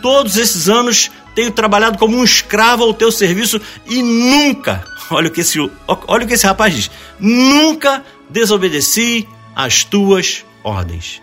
Todos 0.01 0.35
esses 0.35 0.67
anos 0.67 1.09
tenho 1.35 1.51
trabalhado 1.51 1.97
como 1.97 2.17
um 2.17 2.23
escravo 2.23 2.83
ao 2.83 2.93
teu 2.93 3.11
serviço 3.11 3.59
e 3.85 4.01
nunca, 4.01 4.83
olha 5.09 5.27
o 5.27 5.31
que 5.31 5.41
esse, 5.41 5.59
olha 5.59 6.23
o 6.25 6.27
que 6.27 6.33
esse 6.33 6.45
rapaz 6.45 6.73
diz, 6.73 6.91
nunca 7.19 8.03
desobedeci 8.29 9.27
às 9.55 9.83
tuas 9.83 10.45
ordens. 10.63 11.21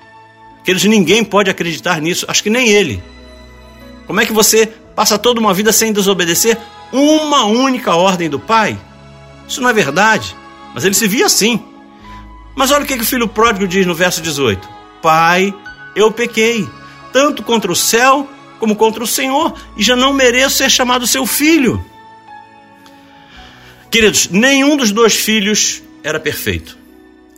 Queridos, 0.65 0.85
ninguém 0.85 1.25
pode 1.25 1.51
acreditar 1.51 2.01
nisso, 2.01 2.27
acho 2.29 2.43
que 2.43 2.51
nem 2.51 2.69
ele. 2.69 3.03
Como 4.07 4.21
é 4.21 4.27
que 4.27 4.33
você 4.33 4.67
passa 4.95 5.19
toda 5.19 5.41
uma 5.41 5.55
vida 5.55 5.73
sem 5.73 5.93
desobedecer 5.93 6.59
uma 6.93 7.45
única 7.45 7.95
ordem 7.95 8.29
do 8.29 8.39
pai? 8.39 8.79
Isso 9.49 9.61
não 9.61 9.71
é 9.71 9.73
verdade, 9.73 10.37
mas 10.75 10.85
ele 10.85 10.95
se 10.95 11.09
via 11.09 11.27
assim. 11.27 11.63
Mas 12.55 12.71
olha 12.71 12.85
o 12.85 12.87
que, 12.87 12.97
que 12.97 13.03
o 13.03 13.07
filho 13.07 13.29
pródigo 13.29 13.67
diz 13.67 13.87
no 13.87 13.95
verso 13.95 14.21
18: 14.21 14.69
Pai, 15.01 15.55
eu 15.95 16.11
pequei, 16.11 16.69
tanto 17.13 17.43
contra 17.43 17.71
o 17.71 17.77
céu 17.77 18.29
como 18.61 18.77
contra 18.77 19.03
o 19.03 19.07
Senhor, 19.07 19.59
e 19.77 19.83
já 19.83 19.97
não 19.97 20.13
mereço 20.13 20.59
ser 20.59 20.71
chamado 20.71 21.07
seu 21.07 21.27
filho. 21.27 21.83
Queridos, 23.91 24.29
nenhum 24.29 24.77
dos 24.77 24.93
dois 24.93 25.17
filhos 25.17 25.83
era 26.05 26.21
perfeito. 26.21 26.79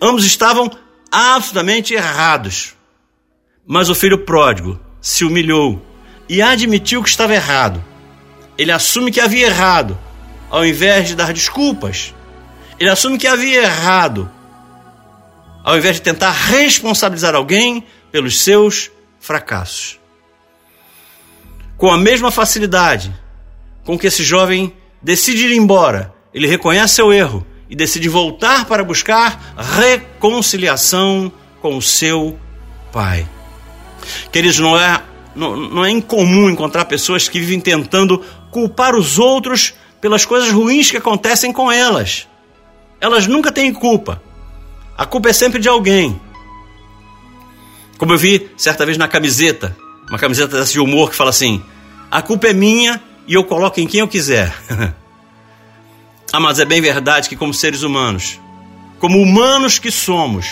Ambos 0.03 0.25
estavam 0.27 0.71
absolutamente 1.11 1.95
errados. 1.95 2.75
Mas 3.65 3.89
o 3.89 3.95
filho 3.95 4.19
pródigo 4.19 4.79
se 5.01 5.25
humilhou 5.25 5.81
e 6.29 6.43
admitiu 6.43 7.03
que 7.03 7.09
estava 7.09 7.33
errado. 7.33 7.83
Ele 8.59 8.73
assume 8.73 9.13
que 9.13 9.21
havia 9.21 9.47
errado, 9.47 9.99
ao 10.51 10.67
invés 10.67 11.09
de 11.09 11.15
dar 11.15 11.33
desculpas. 11.33 12.13
Ele 12.81 12.91
assume 12.91 13.17
que 13.17 13.29
havia 13.29 13.63
errado, 13.63 14.29
ao 15.63 15.79
invés 15.79 15.97
de 15.97 16.03
tentar 16.03 16.33
responsabilizar 16.33 17.35
alguém 17.35 17.87
pelos 18.11 18.41
seus 18.41 18.91
fracassos 19.21 20.02
com 21.83 21.91
a 21.91 21.99
mesma 21.99 22.31
facilidade 22.31 23.13
com 23.85 23.99
que 23.99 24.07
esse 24.07 24.23
jovem 24.23 24.73
decide 25.03 25.49
ir 25.49 25.57
embora, 25.57 26.15
ele 26.33 26.47
reconhece 26.47 26.95
seu 26.95 27.13
erro 27.13 27.45
e 27.69 27.75
decide 27.75 28.09
voltar 28.09 28.67
para 28.67 28.85
buscar 28.85 29.53
reconciliação 29.59 31.33
com 31.61 31.77
o 31.77 31.83
seu 31.83 32.39
pai. 32.93 33.29
Queridos, 34.31 34.61
não 34.61 34.79
é 34.79 35.03
não, 35.35 35.57
não 35.57 35.85
é 35.85 35.91
incomum 35.91 36.49
encontrar 36.49 36.85
pessoas 36.85 37.29
que 37.29 37.41
vivem 37.41 37.59
tentando 37.59 38.25
culpar 38.53 38.95
os 38.95 39.19
outros 39.19 39.75
pelas 40.01 40.25
coisas 40.25 40.53
ruins 40.53 40.89
que 40.89 40.99
acontecem 40.99 41.53
com 41.53 41.73
elas. 41.73 42.29
Elas 43.01 43.27
nunca 43.27 43.51
têm 43.51 43.73
culpa. 43.73 44.23
A 44.97 45.05
culpa 45.05 45.31
é 45.31 45.33
sempre 45.33 45.61
de 45.61 45.69
alguém. 45.69 46.21
Como 47.99 48.13
eu 48.13 48.19
vi 48.19 48.51
certa 48.57 48.87
vez 48.87 48.97
na 48.97 49.09
camiseta, 49.09 49.77
uma 50.09 50.19
camiseta 50.19 50.57
dessa 50.59 50.73
de 50.73 50.79
humor 50.79 51.11
que 51.11 51.17
fala 51.17 51.31
assim: 51.31 51.61
a 52.13 52.21
culpa 52.21 52.49
é 52.49 52.53
minha 52.53 53.01
e 53.27 53.33
eu 53.33 53.43
coloco 53.43 53.81
em 53.81 53.87
quem 53.87 54.01
eu 54.01 54.07
quiser. 54.07 54.55
ah, 56.31 56.39
mas 56.39 56.59
é 56.61 56.65
bem 56.67 56.79
verdade 56.79 57.27
que, 57.27 57.35
como 57.35 57.55
seres 57.55 57.83
humanos, 57.83 58.39
como 58.99 59.19
humanos 59.19 59.79
que 59.79 59.91
somos, 59.91 60.47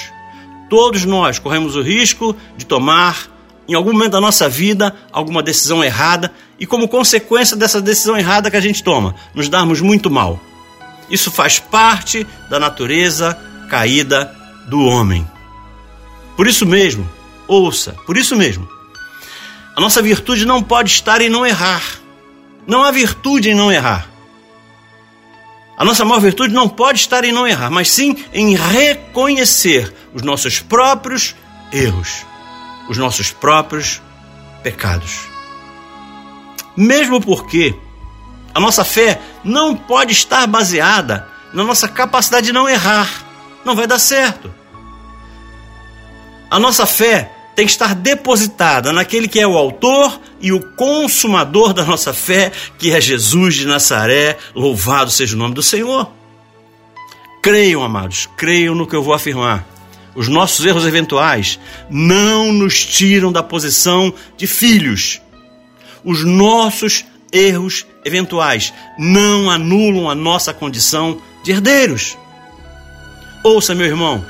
todos 0.70 1.04
nós 1.04 1.38
corremos 1.38 1.76
o 1.76 1.82
risco 1.82 2.34
de 2.56 2.64
tomar, 2.64 3.28
em 3.68 3.74
algum 3.74 3.92
momento 3.92 4.12
da 4.12 4.22
nossa 4.22 4.48
vida, 4.48 4.96
alguma 5.12 5.42
decisão 5.42 5.84
errada 5.84 6.32
e, 6.58 6.64
como 6.64 6.88
consequência 6.88 7.54
dessa 7.54 7.78
decisão 7.78 8.16
errada 8.16 8.50
que 8.50 8.56
a 8.56 8.60
gente 8.60 8.82
toma, 8.82 9.14
nos 9.34 9.50
darmos 9.50 9.82
muito 9.82 10.10
mal. 10.10 10.40
Isso 11.10 11.30
faz 11.30 11.58
parte 11.58 12.26
da 12.48 12.58
natureza 12.58 13.38
caída 13.68 14.34
do 14.66 14.80
homem. 14.80 15.28
Por 16.38 16.46
isso 16.46 16.64
mesmo, 16.64 17.06
ouça, 17.46 17.94
por 18.06 18.16
isso 18.16 18.34
mesmo, 18.34 18.66
nossa 19.80 20.02
virtude 20.02 20.44
não 20.44 20.62
pode 20.62 20.90
estar 20.90 21.20
em 21.20 21.28
não 21.28 21.44
errar. 21.44 21.82
Não 22.66 22.84
há 22.84 22.90
virtude 22.90 23.50
em 23.50 23.54
não 23.54 23.72
errar. 23.72 24.08
A 25.76 25.84
nossa 25.84 26.04
maior 26.04 26.20
virtude 26.20 26.52
não 26.52 26.68
pode 26.68 27.00
estar 27.00 27.24
em 27.24 27.32
não 27.32 27.48
errar, 27.48 27.70
mas 27.70 27.90
sim 27.90 28.14
em 28.34 28.54
reconhecer 28.54 29.92
os 30.12 30.20
nossos 30.20 30.60
próprios 30.60 31.34
erros, 31.72 32.26
os 32.86 32.98
nossos 32.98 33.32
próprios 33.32 34.02
pecados. 34.62 35.20
Mesmo 36.76 37.18
porque 37.18 37.74
a 38.54 38.60
nossa 38.60 38.84
fé 38.84 39.18
não 39.42 39.74
pode 39.74 40.12
estar 40.12 40.46
baseada 40.46 41.26
na 41.54 41.64
nossa 41.64 41.88
capacidade 41.88 42.48
de 42.48 42.52
não 42.52 42.68
errar. 42.68 43.08
Não 43.64 43.74
vai 43.74 43.86
dar 43.86 43.98
certo. 43.98 44.52
A 46.50 46.58
nossa 46.58 46.84
fé 46.84 47.39
tem 47.60 47.66
que 47.66 47.72
estar 47.72 47.94
depositada 47.94 48.90
naquele 48.90 49.28
que 49.28 49.38
é 49.38 49.46
o 49.46 49.54
autor 49.54 50.18
e 50.40 50.50
o 50.50 50.60
consumador 50.76 51.74
da 51.74 51.84
nossa 51.84 52.14
fé, 52.14 52.50
que 52.78 52.90
é 52.90 52.98
Jesus 52.98 53.54
de 53.54 53.66
Nazaré. 53.66 54.38
Louvado 54.54 55.10
seja 55.10 55.36
o 55.36 55.38
nome 55.38 55.54
do 55.54 55.62
Senhor. 55.62 56.10
Creiam, 57.42 57.84
amados, 57.84 58.26
creiam 58.34 58.74
no 58.74 58.86
que 58.86 58.96
eu 58.96 59.02
vou 59.02 59.12
afirmar. 59.12 59.66
Os 60.14 60.26
nossos 60.26 60.64
erros 60.64 60.86
eventuais 60.86 61.60
não 61.90 62.50
nos 62.50 62.82
tiram 62.82 63.30
da 63.30 63.42
posição 63.42 64.10
de 64.38 64.46
filhos. 64.46 65.20
Os 66.02 66.24
nossos 66.24 67.04
erros 67.30 67.84
eventuais 68.06 68.72
não 68.98 69.50
anulam 69.50 70.08
a 70.08 70.14
nossa 70.14 70.54
condição 70.54 71.20
de 71.44 71.50
herdeiros. 71.50 72.16
Ouça, 73.44 73.74
meu 73.74 73.84
irmão, 73.84 74.24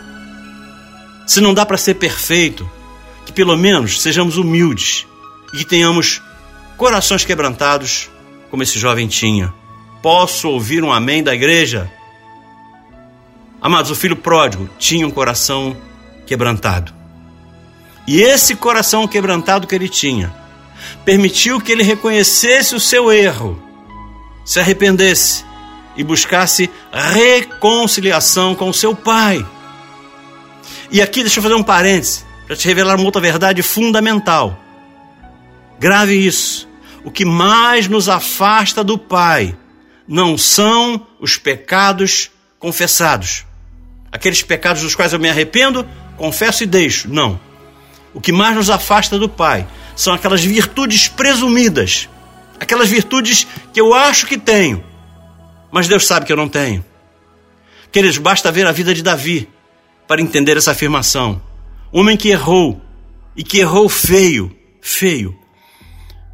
se 1.29 1.41
não 1.41 1.55
dá 1.55 1.65
para 1.65 1.77
ser 1.77 1.95
perfeito, 1.95 2.69
que 3.31 3.35
pelo 3.35 3.57
menos 3.57 4.03
sejamos 4.03 4.37
humildes 4.37 5.07
e 5.55 5.59
que 5.59 5.65
tenhamos 5.65 6.21
corações 6.77 7.25
quebrantados, 7.25 8.11
como 8.51 8.63
esse 8.65 8.77
jovem 8.77 9.07
tinha. 9.07 9.55
Posso 10.03 10.49
ouvir 10.49 10.83
um 10.83 10.93
amém 10.93 11.23
da 11.23 11.33
igreja? 11.33 11.91
Amados, 13.63 13.91
o 13.91 13.95
filho 13.95 14.17
pródigo 14.17 14.69
tinha 14.79 15.07
um 15.07 15.13
coração 15.13 15.77
quebrantado. 16.27 16.93
E 18.05 18.21
esse 18.21 18.57
coração 18.57 19.07
quebrantado 19.07 19.67
que 19.67 19.75
ele 19.75 19.89
tinha 19.89 20.35
permitiu 21.05 21.61
que 21.61 21.71
ele 21.71 21.85
reconhecesse 21.85 22.75
o 22.75 22.81
seu 22.81 23.13
erro, 23.13 23.62
se 24.45 24.59
arrependesse 24.59 25.45
e 25.97 26.03
buscasse 26.03 26.69
reconciliação 26.90 28.57
com 28.57 28.69
o 28.69 28.75
seu 28.75 28.93
pai. 28.93 29.47
E 30.90 31.01
aqui 31.01 31.21
deixa 31.21 31.38
eu 31.38 31.43
fazer 31.43 31.55
um 31.55 31.62
parêntese 31.62 32.30
para 32.51 32.57
te 32.57 32.67
revelar 32.67 32.97
uma 32.97 33.05
outra 33.05 33.21
verdade 33.21 33.63
fundamental. 33.63 34.59
Grave 35.79 36.17
isso. 36.17 36.69
O 37.05 37.09
que 37.09 37.25
mais 37.25 37.87
nos 37.87 38.09
afasta 38.09 38.83
do 38.83 38.99
Pai 38.99 39.57
não 40.09 40.37
são 40.37 41.07
os 41.21 41.39
pecados 41.39 42.29
confessados. 42.59 43.47
Aqueles 44.11 44.43
pecados 44.43 44.83
dos 44.83 44.97
quais 44.97 45.13
eu 45.13 45.21
me 45.21 45.31
arrependo, 45.31 45.89
confesso 46.17 46.65
e 46.65 46.67
deixo. 46.67 47.09
Não. 47.09 47.39
O 48.13 48.21
que 48.21 48.33
mais 48.33 48.57
nos 48.57 48.69
afasta 48.69 49.17
do 49.17 49.29
Pai 49.29 49.65
são 49.95 50.13
aquelas 50.13 50.43
virtudes 50.43 51.07
presumidas, 51.07 52.09
aquelas 52.59 52.89
virtudes 52.89 53.47
que 53.73 53.81
eu 53.81 53.95
acho 53.95 54.27
que 54.27 54.37
tenho, 54.37 54.83
mas 55.71 55.87
Deus 55.87 56.05
sabe 56.05 56.27
que 56.27 56.33
eu 56.33 56.37
não 56.37 56.49
tenho. 56.49 56.85
Queridos, 57.93 58.19
basta 58.19 58.51
ver 58.51 58.67
a 58.67 58.73
vida 58.73 58.93
de 58.93 59.05
Davi 59.05 59.49
para 60.09 60.21
entender 60.21 60.57
essa 60.57 60.73
afirmação 60.73 61.41
homem 61.92 62.16
que 62.16 62.29
errou 62.29 62.81
e 63.37 63.42
que 63.42 63.59
errou 63.59 63.88
feio, 63.88 64.55
feio, 64.81 65.37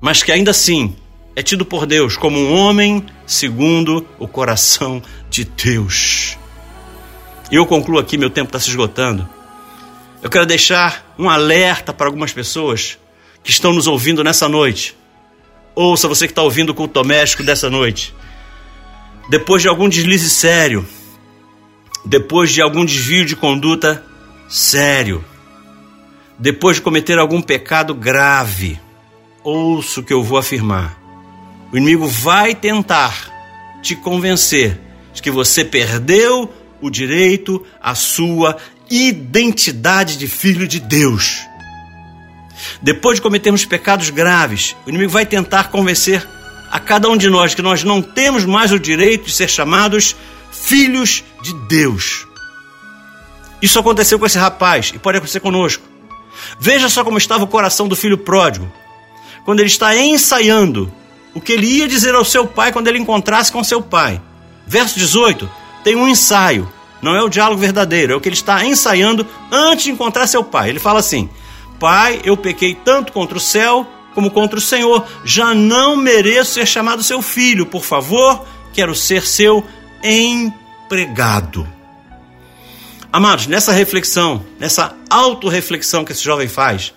mas 0.00 0.22
que 0.22 0.32
ainda 0.32 0.50
assim 0.50 0.94
é 1.34 1.42
tido 1.42 1.64
por 1.64 1.86
Deus 1.86 2.16
como 2.16 2.38
um 2.38 2.54
homem 2.54 3.04
segundo 3.26 4.06
o 4.18 4.26
coração 4.26 5.02
de 5.28 5.44
Deus. 5.44 6.38
E 7.50 7.54
eu 7.54 7.66
concluo 7.66 7.98
aqui, 7.98 8.18
meu 8.18 8.30
tempo 8.30 8.48
está 8.48 8.58
se 8.58 8.68
esgotando. 8.68 9.28
Eu 10.22 10.30
quero 10.30 10.46
deixar 10.46 11.14
um 11.18 11.28
alerta 11.28 11.92
para 11.92 12.06
algumas 12.06 12.32
pessoas 12.32 12.98
que 13.44 13.50
estão 13.50 13.72
nos 13.72 13.86
ouvindo 13.86 14.24
nessa 14.24 14.48
noite. 14.48 14.96
Ouça 15.74 16.08
você 16.08 16.26
que 16.26 16.32
está 16.32 16.42
ouvindo 16.42 16.70
o 16.70 16.74
culto 16.74 16.94
doméstico 16.94 17.42
dessa 17.42 17.70
noite. 17.70 18.14
Depois 19.28 19.62
de 19.62 19.68
algum 19.68 19.88
deslize 19.88 20.30
sério, 20.30 20.86
depois 22.04 22.50
de 22.50 22.62
algum 22.62 22.84
desvio 22.84 23.24
de 23.24 23.36
conduta 23.36 24.02
sério, 24.48 25.24
depois 26.38 26.76
de 26.76 26.82
cometer 26.82 27.18
algum 27.18 27.40
pecado 27.40 27.94
grave, 27.94 28.78
ouça 29.42 30.00
o 30.00 30.02
que 30.02 30.12
eu 30.12 30.22
vou 30.22 30.38
afirmar. 30.38 30.98
O 31.72 31.76
inimigo 31.76 32.06
vai 32.06 32.54
tentar 32.54 33.30
te 33.82 33.96
convencer 33.96 34.78
de 35.14 35.22
que 35.22 35.30
você 35.30 35.64
perdeu 35.64 36.52
o 36.80 36.90
direito 36.90 37.64
à 37.80 37.94
sua 37.94 38.56
identidade 38.90 40.16
de 40.16 40.28
filho 40.28 40.68
de 40.68 40.78
Deus. 40.78 41.40
Depois 42.82 43.16
de 43.16 43.22
cometermos 43.22 43.64
pecados 43.64 44.10
graves, 44.10 44.76
o 44.84 44.90
inimigo 44.90 45.10
vai 45.10 45.24
tentar 45.24 45.70
convencer 45.70 46.26
a 46.70 46.78
cada 46.78 47.08
um 47.08 47.16
de 47.16 47.30
nós 47.30 47.54
que 47.54 47.62
nós 47.62 47.82
não 47.82 48.02
temos 48.02 48.44
mais 48.44 48.72
o 48.72 48.78
direito 48.78 49.26
de 49.26 49.32
ser 49.32 49.48
chamados 49.48 50.14
filhos 50.50 51.24
de 51.42 51.54
Deus. 51.66 52.26
Isso 53.60 53.78
aconteceu 53.78 54.18
com 54.18 54.26
esse 54.26 54.38
rapaz 54.38 54.92
e 54.94 54.98
pode 54.98 55.18
acontecer 55.18 55.40
conosco. 55.40 55.95
Veja 56.58 56.88
só 56.88 57.04
como 57.04 57.18
estava 57.18 57.44
o 57.44 57.48
coração 57.48 57.88
do 57.88 57.96
filho 57.96 58.18
pródigo, 58.18 58.70
quando 59.44 59.60
ele 59.60 59.68
está 59.68 59.96
ensaiando 59.96 60.92
o 61.34 61.40
que 61.40 61.52
ele 61.52 61.66
ia 61.66 61.88
dizer 61.88 62.14
ao 62.14 62.24
seu 62.24 62.46
pai 62.46 62.72
quando 62.72 62.88
ele 62.88 62.98
encontrasse 62.98 63.52
com 63.52 63.62
seu 63.62 63.82
pai. 63.82 64.20
Verso 64.66 64.98
18 64.98 65.48
tem 65.84 65.94
um 65.94 66.08
ensaio, 66.08 66.70
não 67.00 67.14
é 67.14 67.22
o 67.22 67.28
diálogo 67.28 67.60
verdadeiro, 67.60 68.12
é 68.12 68.16
o 68.16 68.20
que 68.20 68.28
ele 68.28 68.34
está 68.34 68.64
ensaiando 68.64 69.24
antes 69.52 69.84
de 69.84 69.92
encontrar 69.92 70.26
seu 70.26 70.42
pai. 70.42 70.68
Ele 70.68 70.80
fala 70.80 70.98
assim: 70.98 71.28
Pai, 71.78 72.20
eu 72.24 72.36
pequei 72.36 72.74
tanto 72.74 73.12
contra 73.12 73.36
o 73.36 73.40
céu 73.40 73.86
como 74.16 74.30
contra 74.30 74.58
o 74.58 74.62
Senhor, 74.62 75.06
já 75.26 75.54
não 75.54 75.94
mereço 75.94 76.54
ser 76.54 76.66
chamado 76.66 77.02
seu 77.02 77.20
filho, 77.20 77.66
por 77.66 77.84
favor, 77.84 78.46
quero 78.72 78.94
ser 78.94 79.26
seu 79.26 79.62
empregado. 80.02 81.75
Amados, 83.16 83.46
nessa 83.46 83.72
reflexão, 83.72 84.44
nessa 84.58 84.94
autorreflexão 85.08 86.04
que 86.04 86.12
esse 86.12 86.22
jovem 86.22 86.48
faz, 86.48 86.92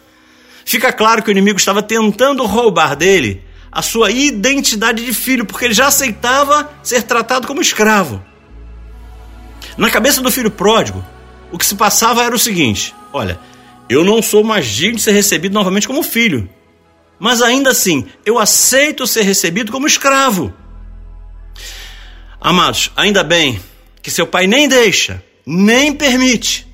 fica 0.66 0.92
claro 0.92 1.24
que 1.24 1.30
o 1.30 1.32
inimigo 1.32 1.58
estava 1.58 1.82
tentando 1.82 2.46
roubar 2.46 2.94
dele 2.94 3.42
a 3.72 3.82
sua 3.82 4.12
identidade 4.12 5.06
de 5.06 5.14
filho, 5.14 5.46
porque 5.46 5.64
ele 5.64 5.74
já 5.74 5.88
aceitava 5.88 6.70
ser 6.84 7.04
tratado 7.04 7.48
como 7.48 7.62
escravo. 7.62 8.22
Na 9.78 9.90
cabeça 9.90 10.20
do 10.20 10.30
filho 10.30 10.52
pródigo, 10.52 11.02
o 11.54 11.58
que 11.58 11.66
se 11.66 11.76
passava 11.76 12.22
era 12.22 12.36
o 12.36 12.40
seguinte: 12.40 12.94
olha, 13.14 13.40
eu 13.88 14.04
não 14.04 14.22
sou 14.22 14.44
mais 14.44 14.68
digno 14.68 14.98
de 14.98 15.04
ser 15.04 15.14
recebido 15.14 15.54
novamente 15.54 15.88
como 15.88 16.04
filho, 16.04 16.50
mas 17.18 17.42
ainda 17.42 17.70
assim, 17.70 18.06
eu 18.26 18.38
aceito 18.38 19.08
ser 19.08 19.22
recebido 19.22 19.72
como 19.72 19.88
escravo. 19.88 20.54
Amados, 22.42 22.92
ainda 22.98 23.24
bem 23.24 23.58
que 24.02 24.12
seu 24.12 24.28
pai 24.28 24.48
nem 24.48 24.68
deixa 24.68 25.24
nem 25.56 25.94
permite 25.94 26.68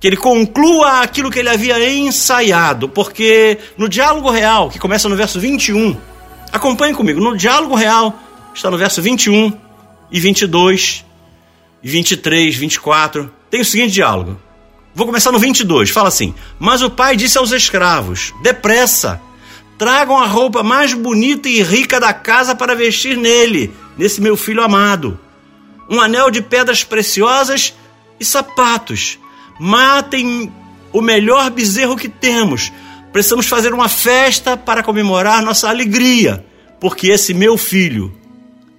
que 0.00 0.06
ele 0.06 0.16
conclua 0.16 1.00
aquilo 1.00 1.30
que 1.30 1.38
ele 1.38 1.48
havia 1.48 1.92
ensaiado, 1.92 2.88
porque 2.88 3.58
no 3.76 3.88
diálogo 3.88 4.30
real, 4.30 4.70
que 4.70 4.78
começa 4.78 5.08
no 5.08 5.16
verso 5.16 5.40
21, 5.40 5.96
acompanhe 6.52 6.94
comigo, 6.94 7.20
no 7.20 7.36
diálogo 7.36 7.74
real, 7.74 8.18
está 8.54 8.70
no 8.70 8.78
verso 8.78 9.00
21 9.02 9.52
e 10.10 10.20
22, 10.20 11.04
e 11.82 11.88
23, 11.88 12.56
24, 12.56 13.30
tem 13.50 13.60
o 13.60 13.64
seguinte 13.64 13.92
diálogo. 13.92 14.36
Vou 14.94 15.06
começar 15.06 15.30
no 15.30 15.38
22, 15.38 15.90
fala 15.90 16.08
assim: 16.08 16.34
Mas 16.58 16.82
o 16.82 16.90
pai 16.90 17.16
disse 17.16 17.38
aos 17.38 17.52
escravos: 17.52 18.32
Depressa, 18.42 19.20
Tragam 19.78 20.18
a 20.18 20.26
roupa 20.26 20.64
mais 20.64 20.92
bonita 20.92 21.48
e 21.48 21.62
rica 21.62 22.00
da 22.00 22.12
casa 22.12 22.52
para 22.52 22.74
vestir 22.74 23.16
nele, 23.16 23.72
nesse 23.96 24.20
meu 24.20 24.36
filho 24.36 24.60
amado. 24.60 25.18
Um 25.88 26.00
anel 26.00 26.32
de 26.32 26.42
pedras 26.42 26.82
preciosas 26.82 27.72
e 28.18 28.24
sapatos. 28.24 29.18
Matem 29.58 30.52
o 30.92 31.00
melhor 31.00 31.50
bezerro 31.50 31.96
que 31.96 32.08
temos. 32.08 32.72
Precisamos 33.12 33.46
fazer 33.46 33.72
uma 33.72 33.88
festa 33.88 34.56
para 34.56 34.82
comemorar 34.82 35.42
nossa 35.42 35.68
alegria, 35.68 36.44
porque 36.80 37.08
esse 37.08 37.32
meu 37.34 37.56
filho 37.56 38.14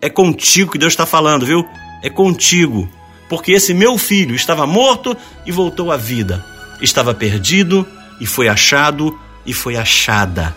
é 0.02 0.10
contigo 0.10 0.72
que 0.72 0.78
Deus 0.78 0.94
está 0.94 1.06
falando, 1.06 1.46
viu? 1.46 1.66
É 2.02 2.10
contigo, 2.10 2.90
porque 3.28 3.52
esse 3.52 3.74
meu 3.74 3.98
filho 3.98 4.36
estava 4.36 4.66
morto 4.66 5.16
e 5.46 5.52
voltou 5.52 5.92
à 5.92 5.98
vida, 5.98 6.46
estava 6.82 7.14
perdido 7.14 7.86
e 8.20 8.26
foi 8.26 8.48
achado 8.48 9.18
e 9.46 9.54
foi 9.54 9.76
achada. 9.76 10.56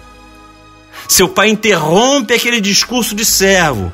Seu 1.09 1.29
pai 1.29 1.49
interrompe 1.49 2.35
aquele 2.35 2.61
discurso 2.61 3.15
de 3.15 3.25
servo 3.25 3.93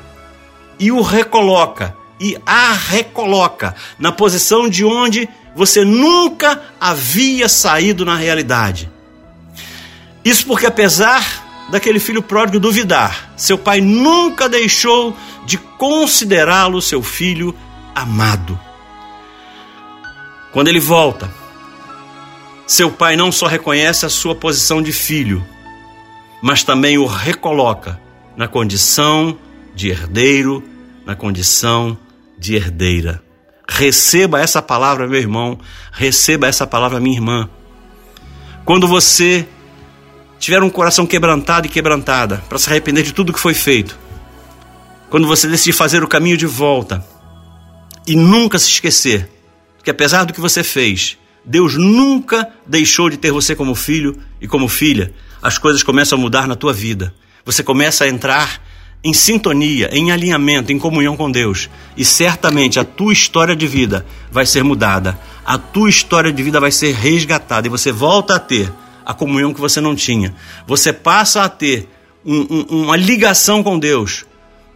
e 0.79 0.91
o 0.91 1.01
recoloca 1.01 1.95
e 2.19 2.37
a 2.45 2.73
recoloca 2.73 3.75
na 3.97 4.11
posição 4.11 4.67
de 4.69 4.83
onde 4.83 5.29
você 5.55 5.83
nunca 5.85 6.61
havia 6.79 7.47
saído 7.47 8.05
na 8.05 8.15
realidade. 8.15 8.91
Isso 10.23 10.45
porque, 10.45 10.65
apesar 10.65 11.67
daquele 11.69 11.99
filho 11.99 12.21
pródigo 12.21 12.59
duvidar, 12.59 13.31
seu 13.37 13.57
pai 13.57 13.79
nunca 13.79 14.49
deixou 14.49 15.15
de 15.45 15.57
considerá-lo 15.57 16.81
seu 16.81 17.01
filho 17.01 17.55
amado. 17.95 18.59
Quando 20.51 20.67
ele 20.67 20.79
volta, 20.79 21.31
seu 22.65 22.91
pai 22.91 23.15
não 23.15 23.31
só 23.31 23.47
reconhece 23.47 24.05
a 24.05 24.09
sua 24.09 24.35
posição 24.35 24.81
de 24.81 24.91
filho, 24.91 25.45
mas 26.41 26.63
também 26.63 26.97
o 26.97 27.05
recoloca 27.05 27.99
na 28.35 28.47
condição 28.47 29.37
de 29.75 29.89
herdeiro, 29.89 30.63
na 31.05 31.15
condição 31.15 31.91
de 31.91 32.08
herdeira. 32.47 33.21
Receba 33.67 34.39
essa 34.39 34.61
palavra, 34.61 35.07
meu 35.07 35.19
irmão, 35.19 35.59
receba 35.91 36.47
essa 36.47 36.65
palavra, 36.65 36.99
minha 36.99 37.15
irmã. 37.15 37.49
Quando 38.65 38.87
você 38.87 39.47
tiver 40.39 40.63
um 40.63 40.69
coração 40.69 41.05
quebrantado 41.05 41.67
e 41.67 41.69
quebrantada 41.69 42.37
para 42.47 42.57
se 42.57 42.69
arrepender 42.69 43.03
de 43.03 43.13
tudo 43.13 43.33
que 43.33 43.39
foi 43.39 43.53
feito, 43.53 43.97
quando 45.09 45.27
você 45.27 45.47
decidir 45.47 45.73
fazer 45.73 46.03
o 46.03 46.07
caminho 46.07 46.37
de 46.37 46.45
volta 46.45 47.05
e 48.07 48.15
nunca 48.15 48.57
se 48.57 48.69
esquecer 48.69 49.29
que 49.83 49.91
apesar 49.91 50.23
do 50.23 50.33
que 50.33 50.41
você 50.41 50.63
fez, 50.63 51.17
Deus 51.43 51.75
nunca 51.75 52.47
deixou 52.65 53.09
de 53.09 53.17
ter 53.17 53.31
você 53.31 53.55
como 53.55 53.73
filho 53.73 54.17
e 54.39 54.47
como 54.47 54.67
filha, 54.67 55.13
as 55.41 55.57
coisas 55.57 55.81
começam 55.83 56.17
a 56.17 56.21
mudar 56.21 56.47
na 56.47 56.55
tua 56.55 56.73
vida. 56.73 57.13
Você 57.45 57.63
começa 57.63 58.03
a 58.03 58.07
entrar 58.07 58.61
em 59.03 59.13
sintonia, 59.13 59.89
em 59.91 60.11
alinhamento, 60.11 60.71
em 60.71 60.79
comunhão 60.79 61.15
com 61.15 61.31
Deus. 61.31 61.69
E 61.95 62.03
certamente 62.03 62.79
a 62.79 62.83
tua 62.83 63.13
história 63.13 63.55
de 63.55 63.67
vida 63.67 64.05
vai 64.31 64.45
ser 64.45 64.63
mudada. 64.63 65.19
A 65.45 65.57
tua 65.57 65.89
história 65.89 66.31
de 66.31 66.43
vida 66.43 66.59
vai 66.59 66.71
ser 66.71 66.93
resgatada 66.93 67.67
e 67.67 67.69
você 67.69 67.91
volta 67.91 68.35
a 68.35 68.39
ter 68.39 68.71
a 69.05 69.13
comunhão 69.13 69.53
que 69.53 69.61
você 69.61 69.79
não 69.79 69.95
tinha. 69.95 70.35
Você 70.67 70.91
passa 70.91 71.43
a 71.43 71.49
ter 71.49 71.87
um, 72.25 72.65
um, 72.69 72.83
uma 72.83 72.97
ligação 72.97 73.63
com 73.63 73.79
Deus, 73.79 74.25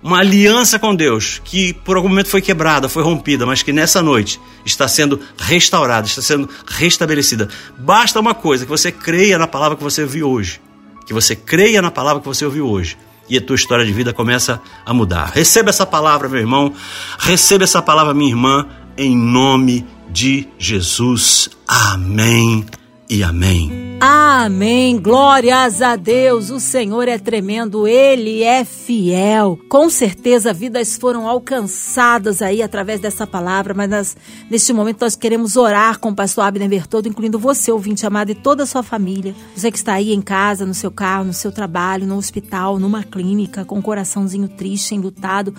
uma 0.02 0.20
aliança 0.20 0.80
com 0.80 0.96
Deus 0.96 1.42
que 1.44 1.74
por 1.74 1.98
algum 1.98 2.10
momento 2.10 2.30
foi 2.30 2.42
quebrada, 2.42 2.90
foi 2.90 3.04
rompida, 3.04 3.46
mas 3.46 3.62
que 3.62 3.72
nessa 3.72 4.02
noite 4.02 4.40
está 4.66 4.88
sendo 4.88 5.20
restaurada, 5.38 6.08
está 6.08 6.22
sendo 6.22 6.50
restabelecida. 6.66 7.50
Basta 7.78 8.20
uma 8.20 8.34
coisa: 8.34 8.66
que 8.66 8.72
você 8.72 8.92
creia 8.92 9.38
na 9.38 9.48
palavra 9.48 9.78
que 9.78 9.84
você 9.84 10.02
ouviu 10.02 10.30
hoje. 10.30 10.62
Que 11.06 11.14
você 11.14 11.36
creia 11.36 11.82
na 11.82 11.92
palavra 11.92 12.22
que 12.22 12.28
você 12.28 12.46
ouviu 12.46 12.68
hoje. 12.68 12.98
E 13.30 13.38
a 13.38 13.42
tua 13.42 13.56
história 13.56 13.86
de 13.86 13.92
vida 13.94 14.14
começa 14.14 14.62
a 14.86 14.94
mudar. 14.94 15.32
Receba 15.34 15.70
essa 15.70 15.86
palavra, 15.86 16.28
meu 16.28 16.40
irmão. 16.40 16.74
Receba 17.18 17.64
essa 17.64 17.82
palavra, 17.82 18.14
minha 18.14 18.30
irmã, 18.30 18.68
em 18.98 19.16
nome 19.16 19.86
de 20.12 20.48
Jesus. 20.60 21.50
Amém 21.68 22.66
e 23.14 23.22
amém. 23.22 23.72
Amém. 24.00 25.00
Glórias 25.00 25.84
a 25.84 25.96
Deus. 25.96 26.50
O 26.50 26.60
Senhor 26.60 27.08
é 27.08 27.20
tremendo, 27.20 27.88
ele 27.88 28.42
é 28.42 28.66
fiel. 28.66 29.58
Com 29.70 29.88
certeza 29.88 30.52
vidas 30.52 30.98
foram 30.98 31.30
alcançadas 31.30 32.42
aí 32.42 32.64
através 32.64 33.00
dessa 33.00 33.28
palavra, 33.28 33.74
mas 33.76 33.90
nós, 33.90 34.18
neste 34.50 34.74
momento 34.74 35.02
nós 35.02 35.16
queremos 35.16 35.56
orar 35.56 36.00
com 36.00 36.10
o 36.10 36.16
pastor 36.16 36.44
Abner 36.44 36.68
Bertoldo, 36.68 37.08
incluindo 37.08 37.38
você, 37.38 37.72
ouvinte 37.72 38.04
amado, 38.06 38.32
e 38.32 38.36
toda 38.36 38.64
a 38.64 38.66
sua 38.66 38.82
família. 38.82 39.36
Você 39.56 39.72
que 39.72 39.78
está 39.78 39.94
aí 39.94 40.12
em 40.12 40.22
casa, 40.22 40.66
no 40.66 40.74
seu 40.74 40.90
carro, 40.90 41.26
no 41.26 41.34
seu 41.34 41.52
trabalho, 41.52 42.08
no 42.08 42.18
hospital, 42.18 42.80
numa 42.80 43.04
clínica, 43.04 43.64
com 43.64 43.78
um 43.78 43.82
coraçãozinho 43.82 44.48
triste, 44.48 44.96
enlutado, 44.96 45.54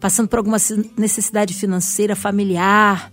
passando 0.00 0.26
por 0.26 0.38
alguma 0.38 0.56
necessidade 0.96 1.52
financeira, 1.52 2.16
familiar 2.16 3.12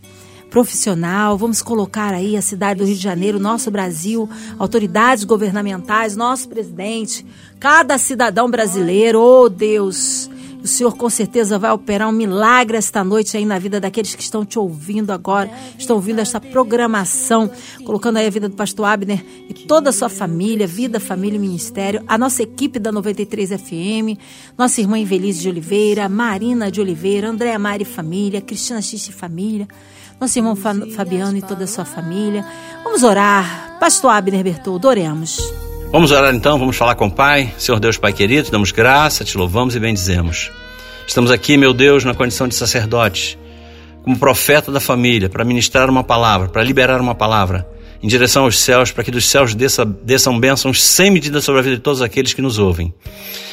profissional. 0.51 1.37
Vamos 1.37 1.61
colocar 1.61 2.13
aí 2.13 2.35
a 2.35 2.41
cidade 2.41 2.79
do 2.79 2.85
Rio 2.85 2.95
de 2.95 3.01
Janeiro, 3.01 3.39
nosso 3.39 3.71
Brasil, 3.71 4.29
autoridades 4.59 5.23
governamentais, 5.23 6.15
nosso 6.15 6.47
presidente, 6.49 7.25
cada 7.57 7.97
cidadão 7.97 8.51
brasileiro. 8.51 9.19
Oh 9.19 9.47
Deus, 9.47 10.29
o 10.61 10.67
Senhor 10.67 10.95
com 10.97 11.09
certeza 11.09 11.57
vai 11.57 11.71
operar 11.71 12.09
um 12.09 12.11
milagre 12.11 12.75
esta 12.75 13.01
noite 13.01 13.37
aí 13.37 13.45
na 13.45 13.57
vida 13.57 13.79
daqueles 13.79 14.13
que 14.13 14.21
estão 14.21 14.45
te 14.45 14.59
ouvindo 14.59 15.11
agora, 15.11 15.49
estão 15.79 15.95
ouvindo 15.95 16.19
esta 16.19 16.41
programação, 16.41 17.49
colocando 17.85 18.17
aí 18.17 18.27
a 18.27 18.29
vida 18.29 18.49
do 18.49 18.55
pastor 18.55 18.87
Abner 18.87 19.23
e 19.47 19.53
toda 19.53 19.89
a 19.89 19.93
sua 19.93 20.09
família, 20.09 20.67
vida, 20.67 20.99
família 20.99 21.37
e 21.37 21.39
ministério, 21.39 22.03
a 22.05 22.17
nossa 22.17 22.43
equipe 22.43 22.77
da 22.77 22.91
93 22.91 23.51
FM, 23.51 24.19
nossa 24.57 24.81
irmã 24.81 24.99
Invelise 24.99 25.39
de 25.39 25.47
Oliveira, 25.49 26.09
Marina 26.09 26.69
de 26.69 26.81
Oliveira, 26.81 27.29
Andréa 27.29 27.57
Mari 27.57 27.85
Família, 27.85 28.41
Cristina 28.41 28.81
Xixi 28.81 29.13
Família 29.13 29.65
nosso 30.21 30.37
irmão 30.37 30.55
Fabiano 30.55 31.35
e 31.35 31.41
toda 31.41 31.63
a 31.63 31.67
sua 31.67 31.83
família. 31.83 32.45
Vamos 32.83 33.01
orar. 33.01 33.77
Pastor 33.79 34.11
Abner 34.11 34.43
Bertoldo, 34.43 34.87
oremos. 34.87 35.39
Vamos 35.91 36.11
orar 36.11 36.33
então, 36.35 36.59
vamos 36.59 36.77
falar 36.77 36.93
com 36.93 37.07
o 37.07 37.11
Pai. 37.11 37.51
Senhor 37.57 37.79
Deus, 37.79 37.97
Pai 37.97 38.13
querido, 38.13 38.51
damos 38.51 38.71
graça, 38.71 39.25
te 39.25 39.35
louvamos 39.35 39.75
e 39.75 39.79
bendizemos. 39.79 40.51
Estamos 41.07 41.31
aqui, 41.31 41.57
meu 41.57 41.73
Deus, 41.73 42.05
na 42.05 42.13
condição 42.13 42.47
de 42.47 42.53
sacerdote, 42.53 43.37
como 44.03 44.15
profeta 44.15 44.71
da 44.71 44.79
família, 44.79 45.27
para 45.27 45.43
ministrar 45.43 45.89
uma 45.89 46.03
palavra, 46.03 46.47
para 46.49 46.63
liberar 46.63 47.01
uma 47.01 47.15
palavra 47.15 47.67
em 48.01 48.07
direção 48.07 48.43
aos 48.43 48.59
céus, 48.59 48.91
para 48.91 49.03
que 49.03 49.09
dos 49.09 49.27
céus 49.27 49.55
desça, 49.55 49.83
desçam 49.83 50.39
bênçãos 50.39 50.83
sem 50.83 51.09
medida 51.09 51.41
sobre 51.41 51.61
a 51.61 51.63
vida 51.63 51.75
de 51.77 51.81
todos 51.81 51.99
aqueles 51.99 52.31
que 52.31 52.43
nos 52.43 52.59
ouvem. 52.59 52.93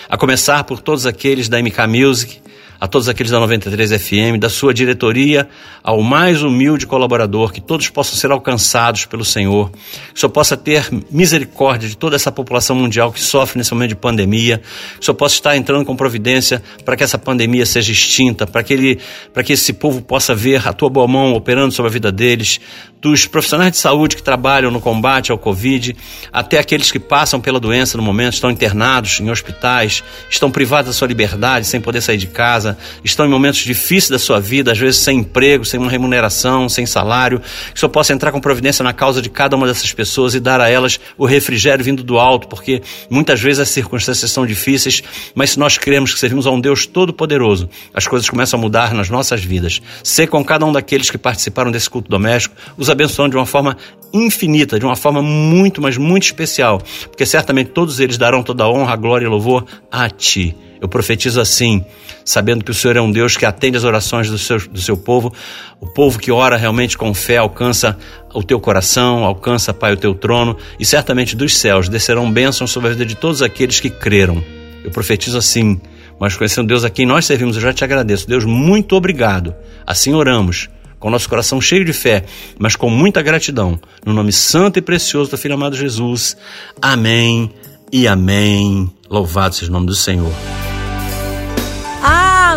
A 0.06 0.18
começar 0.18 0.64
por 0.64 0.80
todos 0.80 1.06
aqueles 1.06 1.48
da 1.48 1.58
MK 1.60 1.86
Music, 1.86 2.42
a 2.80 2.86
todos 2.86 3.08
aqueles 3.08 3.32
da 3.32 3.40
93 3.40 4.00
FM, 4.00 4.38
da 4.38 4.48
sua 4.48 4.72
diretoria, 4.72 5.48
ao 5.82 6.00
mais 6.00 6.42
humilde 6.42 6.86
colaborador, 6.86 7.52
que 7.52 7.60
todos 7.60 7.88
possam 7.88 8.16
ser 8.16 8.30
alcançados 8.30 9.04
pelo 9.04 9.24
Senhor, 9.24 9.70
que 9.70 10.14
o 10.14 10.18
Senhor 10.18 10.30
possa 10.30 10.56
ter 10.56 10.88
misericórdia 11.10 11.88
de 11.88 11.96
toda 11.96 12.14
essa 12.14 12.30
população 12.30 12.76
mundial 12.76 13.10
que 13.12 13.20
sofre 13.20 13.58
nesse 13.58 13.72
momento 13.72 13.90
de 13.90 13.96
pandemia, 13.96 14.58
que 14.94 15.00
o 15.00 15.04
Senhor 15.04 15.16
possa 15.16 15.34
estar 15.34 15.56
entrando 15.56 15.84
com 15.84 15.96
providência 15.96 16.62
para 16.84 16.96
que 16.96 17.02
essa 17.02 17.18
pandemia 17.18 17.66
seja 17.66 17.90
extinta, 17.90 18.46
para 18.46 18.62
que, 18.62 18.72
ele, 18.72 18.98
para 19.32 19.42
que 19.42 19.52
esse 19.52 19.72
povo 19.72 20.00
possa 20.00 20.34
ver 20.34 20.66
a 20.68 20.72
tua 20.72 20.88
boa 20.88 21.08
mão 21.08 21.32
operando 21.32 21.72
sobre 21.72 21.90
a 21.90 21.92
vida 21.92 22.12
deles, 22.12 22.60
dos 23.00 23.26
profissionais 23.26 23.72
de 23.72 23.78
saúde 23.78 24.16
que 24.16 24.22
trabalham 24.22 24.70
no 24.70 24.80
combate 24.80 25.30
ao 25.30 25.38
Covid, 25.38 25.96
até 26.32 26.58
aqueles 26.58 26.90
que 26.90 26.98
passam 26.98 27.40
pela 27.40 27.60
doença 27.60 27.96
no 27.96 28.02
momento, 28.02 28.34
estão 28.34 28.50
internados 28.50 29.20
em 29.20 29.30
hospitais, 29.30 30.02
estão 30.28 30.50
privados 30.50 30.88
da 30.88 30.92
sua 30.92 31.08
liberdade, 31.08 31.66
sem 31.66 31.80
poder 31.80 32.00
sair 32.00 32.16
de 32.16 32.26
casa, 32.26 32.67
estão 33.04 33.26
em 33.26 33.28
momentos 33.28 33.60
difíceis 33.60 34.10
da 34.10 34.18
sua 34.18 34.40
vida, 34.40 34.72
às 34.72 34.78
vezes 34.78 35.00
sem 35.00 35.18
emprego, 35.18 35.64
sem 35.64 35.78
uma 35.78 35.90
remuneração, 35.90 36.68
sem 36.68 36.86
salário, 36.86 37.40
que 37.40 37.76
o 37.76 37.78
Senhor 37.78 37.90
possa 37.90 38.12
entrar 38.12 38.32
com 38.32 38.40
providência 38.40 38.82
na 38.82 38.92
causa 38.92 39.22
de 39.22 39.28
cada 39.28 39.56
uma 39.56 39.66
dessas 39.66 39.92
pessoas 39.92 40.34
e 40.34 40.40
dar 40.40 40.60
a 40.60 40.68
elas 40.68 40.98
o 41.16 41.26
refrigério 41.26 41.84
vindo 41.84 42.02
do 42.02 42.18
alto, 42.18 42.48
porque 42.48 42.82
muitas 43.10 43.40
vezes 43.40 43.60
as 43.60 43.68
circunstâncias 43.68 44.30
são 44.30 44.46
difíceis, 44.46 45.02
mas 45.34 45.50
se 45.50 45.58
nós 45.58 45.78
cremos 45.78 46.12
que 46.12 46.20
servimos 46.20 46.46
a 46.46 46.50
um 46.50 46.60
Deus 46.60 46.86
todo-poderoso, 46.86 47.68
as 47.94 48.06
coisas 48.06 48.28
começam 48.28 48.58
a 48.58 48.62
mudar 48.62 48.94
nas 48.94 49.08
nossas 49.08 49.42
vidas. 49.42 49.80
Ser 50.02 50.26
com 50.26 50.44
cada 50.44 50.64
um 50.64 50.72
daqueles 50.72 51.10
que 51.10 51.18
participaram 51.18 51.70
desse 51.70 51.88
culto 51.88 52.10
doméstico, 52.10 52.54
os 52.76 52.90
abençoando 52.90 53.30
de 53.30 53.36
uma 53.36 53.46
forma 53.46 53.76
infinita, 54.12 54.78
de 54.78 54.84
uma 54.84 54.96
forma 54.96 55.22
muito, 55.22 55.82
mas 55.82 55.96
muito 55.96 56.24
especial, 56.24 56.80
porque 57.10 57.26
certamente 57.26 57.70
todos 57.70 58.00
eles 58.00 58.16
darão 58.16 58.42
toda 58.42 58.64
a 58.64 58.70
honra, 58.70 58.96
glória 58.96 59.26
e 59.26 59.28
louvor 59.28 59.64
a 59.90 60.08
Ti. 60.08 60.54
Eu 60.80 60.88
profetizo 60.88 61.40
assim, 61.40 61.84
sabendo 62.24 62.64
que 62.64 62.70
o 62.70 62.74
Senhor 62.74 62.96
é 62.96 63.00
um 63.00 63.10
Deus 63.10 63.36
que 63.36 63.44
atende 63.44 63.76
as 63.76 63.84
orações 63.84 64.30
do 64.30 64.38
seu, 64.38 64.58
do 64.68 64.80
seu 64.80 64.96
povo. 64.96 65.32
O 65.80 65.86
povo 65.86 66.18
que 66.18 66.30
ora 66.30 66.56
realmente 66.56 66.96
com 66.96 67.12
fé 67.12 67.36
alcança 67.36 67.98
o 68.32 68.42
teu 68.42 68.60
coração, 68.60 69.24
alcança, 69.24 69.74
Pai, 69.74 69.92
o 69.92 69.96
teu 69.96 70.14
trono, 70.14 70.56
e 70.78 70.84
certamente 70.84 71.34
dos 71.34 71.56
céus 71.56 71.88
descerão 71.88 72.30
bênçãos 72.30 72.70
sobre 72.70 72.90
a 72.90 72.92
vida 72.92 73.06
de 73.06 73.14
todos 73.14 73.42
aqueles 73.42 73.80
que 73.80 73.90
creram. 73.90 74.42
Eu 74.84 74.90
profetizo 74.90 75.36
assim, 75.36 75.80
mas 76.20 76.36
conhecendo 76.36 76.68
Deus 76.68 76.84
a 76.84 76.90
quem 76.90 77.06
nós 77.06 77.26
servimos, 77.26 77.56
eu 77.56 77.62
já 77.62 77.72
te 77.72 77.84
agradeço. 77.84 78.28
Deus, 78.28 78.44
muito 78.44 78.94
obrigado. 78.94 79.54
Assim 79.86 80.14
oramos 80.14 80.68
com 80.98 81.10
nosso 81.10 81.28
coração 81.28 81.60
cheio 81.60 81.84
de 81.84 81.92
fé, 81.92 82.24
mas 82.58 82.76
com 82.76 82.90
muita 82.90 83.22
gratidão. 83.22 83.78
No 84.04 84.12
nome 84.12 84.32
santo 84.32 84.78
e 84.78 84.82
precioso 84.82 85.30
do 85.30 85.38
Filho 85.38 85.54
amado 85.54 85.76
Jesus. 85.76 86.36
Amém 86.80 87.50
e 87.92 88.06
amém. 88.06 88.90
Louvado 89.08 89.54
seja 89.54 89.70
o 89.70 89.74
nome 89.74 89.86
do 89.86 89.94
Senhor. 89.94 90.32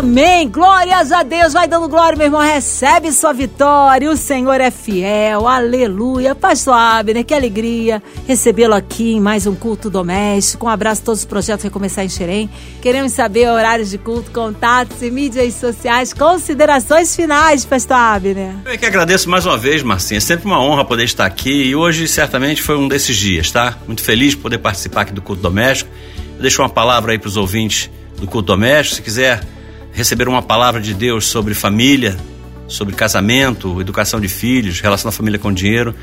Amém. 0.02 0.48
Glórias 0.48 1.12
a 1.12 1.22
Deus. 1.22 1.52
Vai 1.52 1.68
dando 1.68 1.88
glória, 1.88 2.18
meu 2.18 2.26
irmão. 2.26 2.40
Recebe 2.40 3.12
sua 3.12 3.32
vitória. 3.32 4.10
O 4.10 4.16
Senhor 4.16 4.60
é 4.60 4.68
fiel. 4.68 5.46
Aleluia. 5.46 6.34
Pastor 6.34 6.74
Abner, 6.74 7.24
que 7.24 7.32
alegria 7.32 8.02
recebê-lo 8.26 8.74
aqui 8.74 9.12
em 9.12 9.20
mais 9.20 9.46
um 9.46 9.54
culto 9.54 9.88
doméstico. 9.88 10.66
Um 10.66 10.68
abraço 10.68 11.02
a 11.02 11.04
todos 11.04 11.20
os 11.20 11.24
projetos 11.24 11.62
Recomeçar 11.62 12.04
em 12.04 12.08
Xerém. 12.08 12.50
Queremos 12.80 13.12
saber 13.12 13.48
horários 13.48 13.90
de 13.90 13.98
culto, 13.98 14.32
contatos 14.32 15.00
e 15.02 15.08
mídias 15.10 15.54
sociais. 15.54 16.12
Considerações 16.12 17.14
finais, 17.14 17.64
Pastor 17.64 17.96
Abner. 17.96 18.56
Eu 18.64 18.76
que 18.76 18.84
agradeço 18.84 19.30
mais 19.30 19.46
uma 19.46 19.56
vez, 19.56 19.84
Marcinha. 19.84 20.18
É 20.18 20.20
sempre 20.20 20.46
uma 20.46 20.60
honra 20.60 20.84
poder 20.84 21.04
estar 21.04 21.26
aqui 21.26 21.68
e 21.68 21.76
hoje 21.76 22.08
certamente 22.08 22.60
foi 22.60 22.76
um 22.76 22.88
desses 22.88 23.16
dias, 23.16 23.52
tá? 23.52 23.78
Muito 23.86 24.02
feliz 24.02 24.32
de 24.32 24.38
poder 24.38 24.58
participar 24.58 25.02
aqui 25.02 25.12
do 25.12 25.22
culto 25.22 25.40
doméstico. 25.40 25.88
Eu 26.34 26.42
deixo 26.42 26.60
uma 26.60 26.68
palavra 26.68 27.12
aí 27.12 27.20
para 27.20 27.28
os 27.28 27.36
ouvintes 27.36 27.88
do 28.16 28.26
culto 28.26 28.48
doméstico. 28.48 28.96
Se 28.96 29.02
quiser 29.02 29.40
receber 29.92 30.28
uma 30.28 30.42
palavra 30.42 30.80
de 30.80 30.94
Deus 30.94 31.26
sobre 31.26 31.54
família, 31.54 32.16
sobre 32.66 32.94
casamento, 32.94 33.80
educação 33.80 34.20
de 34.20 34.28
filhos, 34.28 34.80
relação 34.80 35.10
da 35.10 35.16
família 35.16 35.38
com 35.38 35.52
dinheiro, 35.52 35.94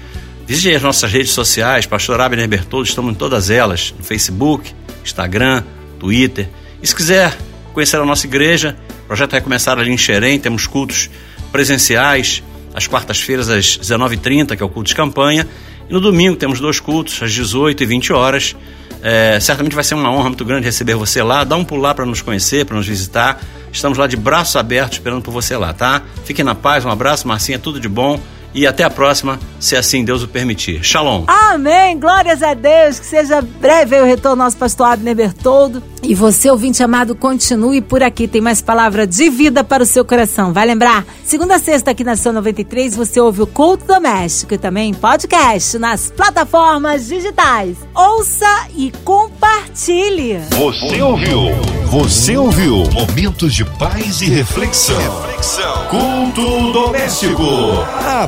visite 0.45 0.75
as 0.75 0.81
nossas 0.81 1.11
redes 1.11 1.31
sociais, 1.31 1.85
Pastor 1.85 2.21
Abner 2.21 2.47
Bertoldo, 2.47 2.87
estamos 2.87 3.11
em 3.11 3.15
todas 3.15 3.49
elas, 3.49 3.93
no 3.97 4.03
Facebook, 4.03 4.73
Instagram, 5.03 5.63
Twitter. 5.99 6.47
E 6.81 6.87
se 6.87 6.95
quiser 6.95 7.35
conhecer 7.73 7.97
a 7.97 8.05
nossa 8.05 8.25
igreja, 8.27 8.77
o 9.03 9.07
projeto 9.07 9.31
vai 9.31 9.41
começar 9.41 9.79
ali 9.79 9.91
em 9.91 9.97
Xerém, 9.97 10.39
temos 10.39 10.67
cultos 10.67 11.09
presenciais, 11.51 12.43
às 12.73 12.87
quartas-feiras 12.87 13.49
às 13.49 13.77
19h30, 13.79 14.55
que 14.55 14.63
é 14.63 14.65
o 14.65 14.69
culto 14.69 14.89
de 14.89 14.95
campanha, 14.95 15.47
e 15.89 15.93
no 15.93 15.99
domingo 15.99 16.35
temos 16.35 16.59
dois 16.59 16.79
cultos, 16.79 17.21
às 17.23 17.33
18 17.33 17.81
e 17.81 17.85
20 17.85 18.13
horas. 18.13 18.55
É, 19.01 19.39
certamente 19.39 19.73
vai 19.73 19.83
ser 19.83 19.95
uma 19.95 20.11
honra 20.11 20.29
muito 20.29 20.45
grande 20.45 20.65
receber 20.65 20.93
você 20.93 21.23
lá. 21.23 21.43
Dá 21.43 21.55
um 21.55 21.65
pulo 21.65 21.81
lá 21.81 21.95
para 21.95 22.05
nos 22.05 22.21
conhecer, 22.21 22.65
para 22.65 22.77
nos 22.77 22.87
visitar. 22.87 23.41
Estamos 23.71 23.97
lá 23.97 24.07
de 24.07 24.17
braços 24.17 24.55
abertos 24.55 24.97
esperando 24.97 25.21
por 25.21 25.31
você 25.31 25.55
lá, 25.55 25.73
tá? 25.73 26.01
Fiquem 26.25 26.43
na 26.43 26.55
paz, 26.55 26.85
um 26.85 26.89
abraço, 26.89 27.27
Marcinha, 27.27 27.59
tudo 27.59 27.79
de 27.79 27.87
bom. 27.87 28.19
E 28.53 28.65
até 28.65 28.83
a 28.83 28.89
próxima, 28.89 29.39
se 29.59 29.75
assim 29.75 30.03
Deus 30.03 30.23
o 30.23 30.27
permitir. 30.27 30.83
Shalom. 30.83 31.23
Amém. 31.27 31.99
Glórias 31.99 32.41
a 32.41 32.53
Deus. 32.53 32.99
Que 32.99 33.05
seja 33.05 33.41
breve 33.41 33.99
o 33.99 34.05
retorno 34.05 34.43
nosso 34.43 34.57
pastor 34.57 34.87
Abner 34.87 35.15
Bertoldo. 35.15 35.83
E 36.01 36.15
você, 36.15 36.49
ouvinte 36.49 36.81
amado, 36.81 37.13
continue 37.13 37.81
por 37.81 38.01
aqui. 38.01 38.27
Tem 38.27 38.41
mais 38.41 38.61
palavra 38.61 39.05
de 39.05 39.29
vida 39.29 39.63
para 39.63 39.83
o 39.83 39.85
seu 39.85 40.03
coração. 40.05 40.53
Vai 40.53 40.65
lembrar? 40.65 41.05
Segunda 41.23 41.55
a 41.55 41.59
sexta 41.59 41.91
aqui 41.91 42.03
na 42.03 42.15
São 42.15 42.33
93 42.33 42.95
você 42.95 43.19
ouve 43.19 43.41
o 43.41 43.47
Culto 43.47 43.85
Doméstico 43.85 44.53
e 44.53 44.57
também 44.57 44.93
podcast 44.93 45.77
nas 45.77 46.09
plataformas 46.09 47.07
digitais. 47.07 47.77
Ouça 47.93 48.67
e 48.75 48.91
compartilhe. 49.03 50.39
Você 50.57 51.01
ouviu? 51.01 51.39
Você 51.85 52.37
ouviu? 52.37 52.83
Momentos 52.91 53.53
de 53.53 53.65
paz 53.65 54.21
e 54.21 54.29
reflexão. 54.29 54.97
reflexão. 54.97 55.87
Culto 55.89 56.71
doméstico. 56.71 57.43
A 58.05 58.27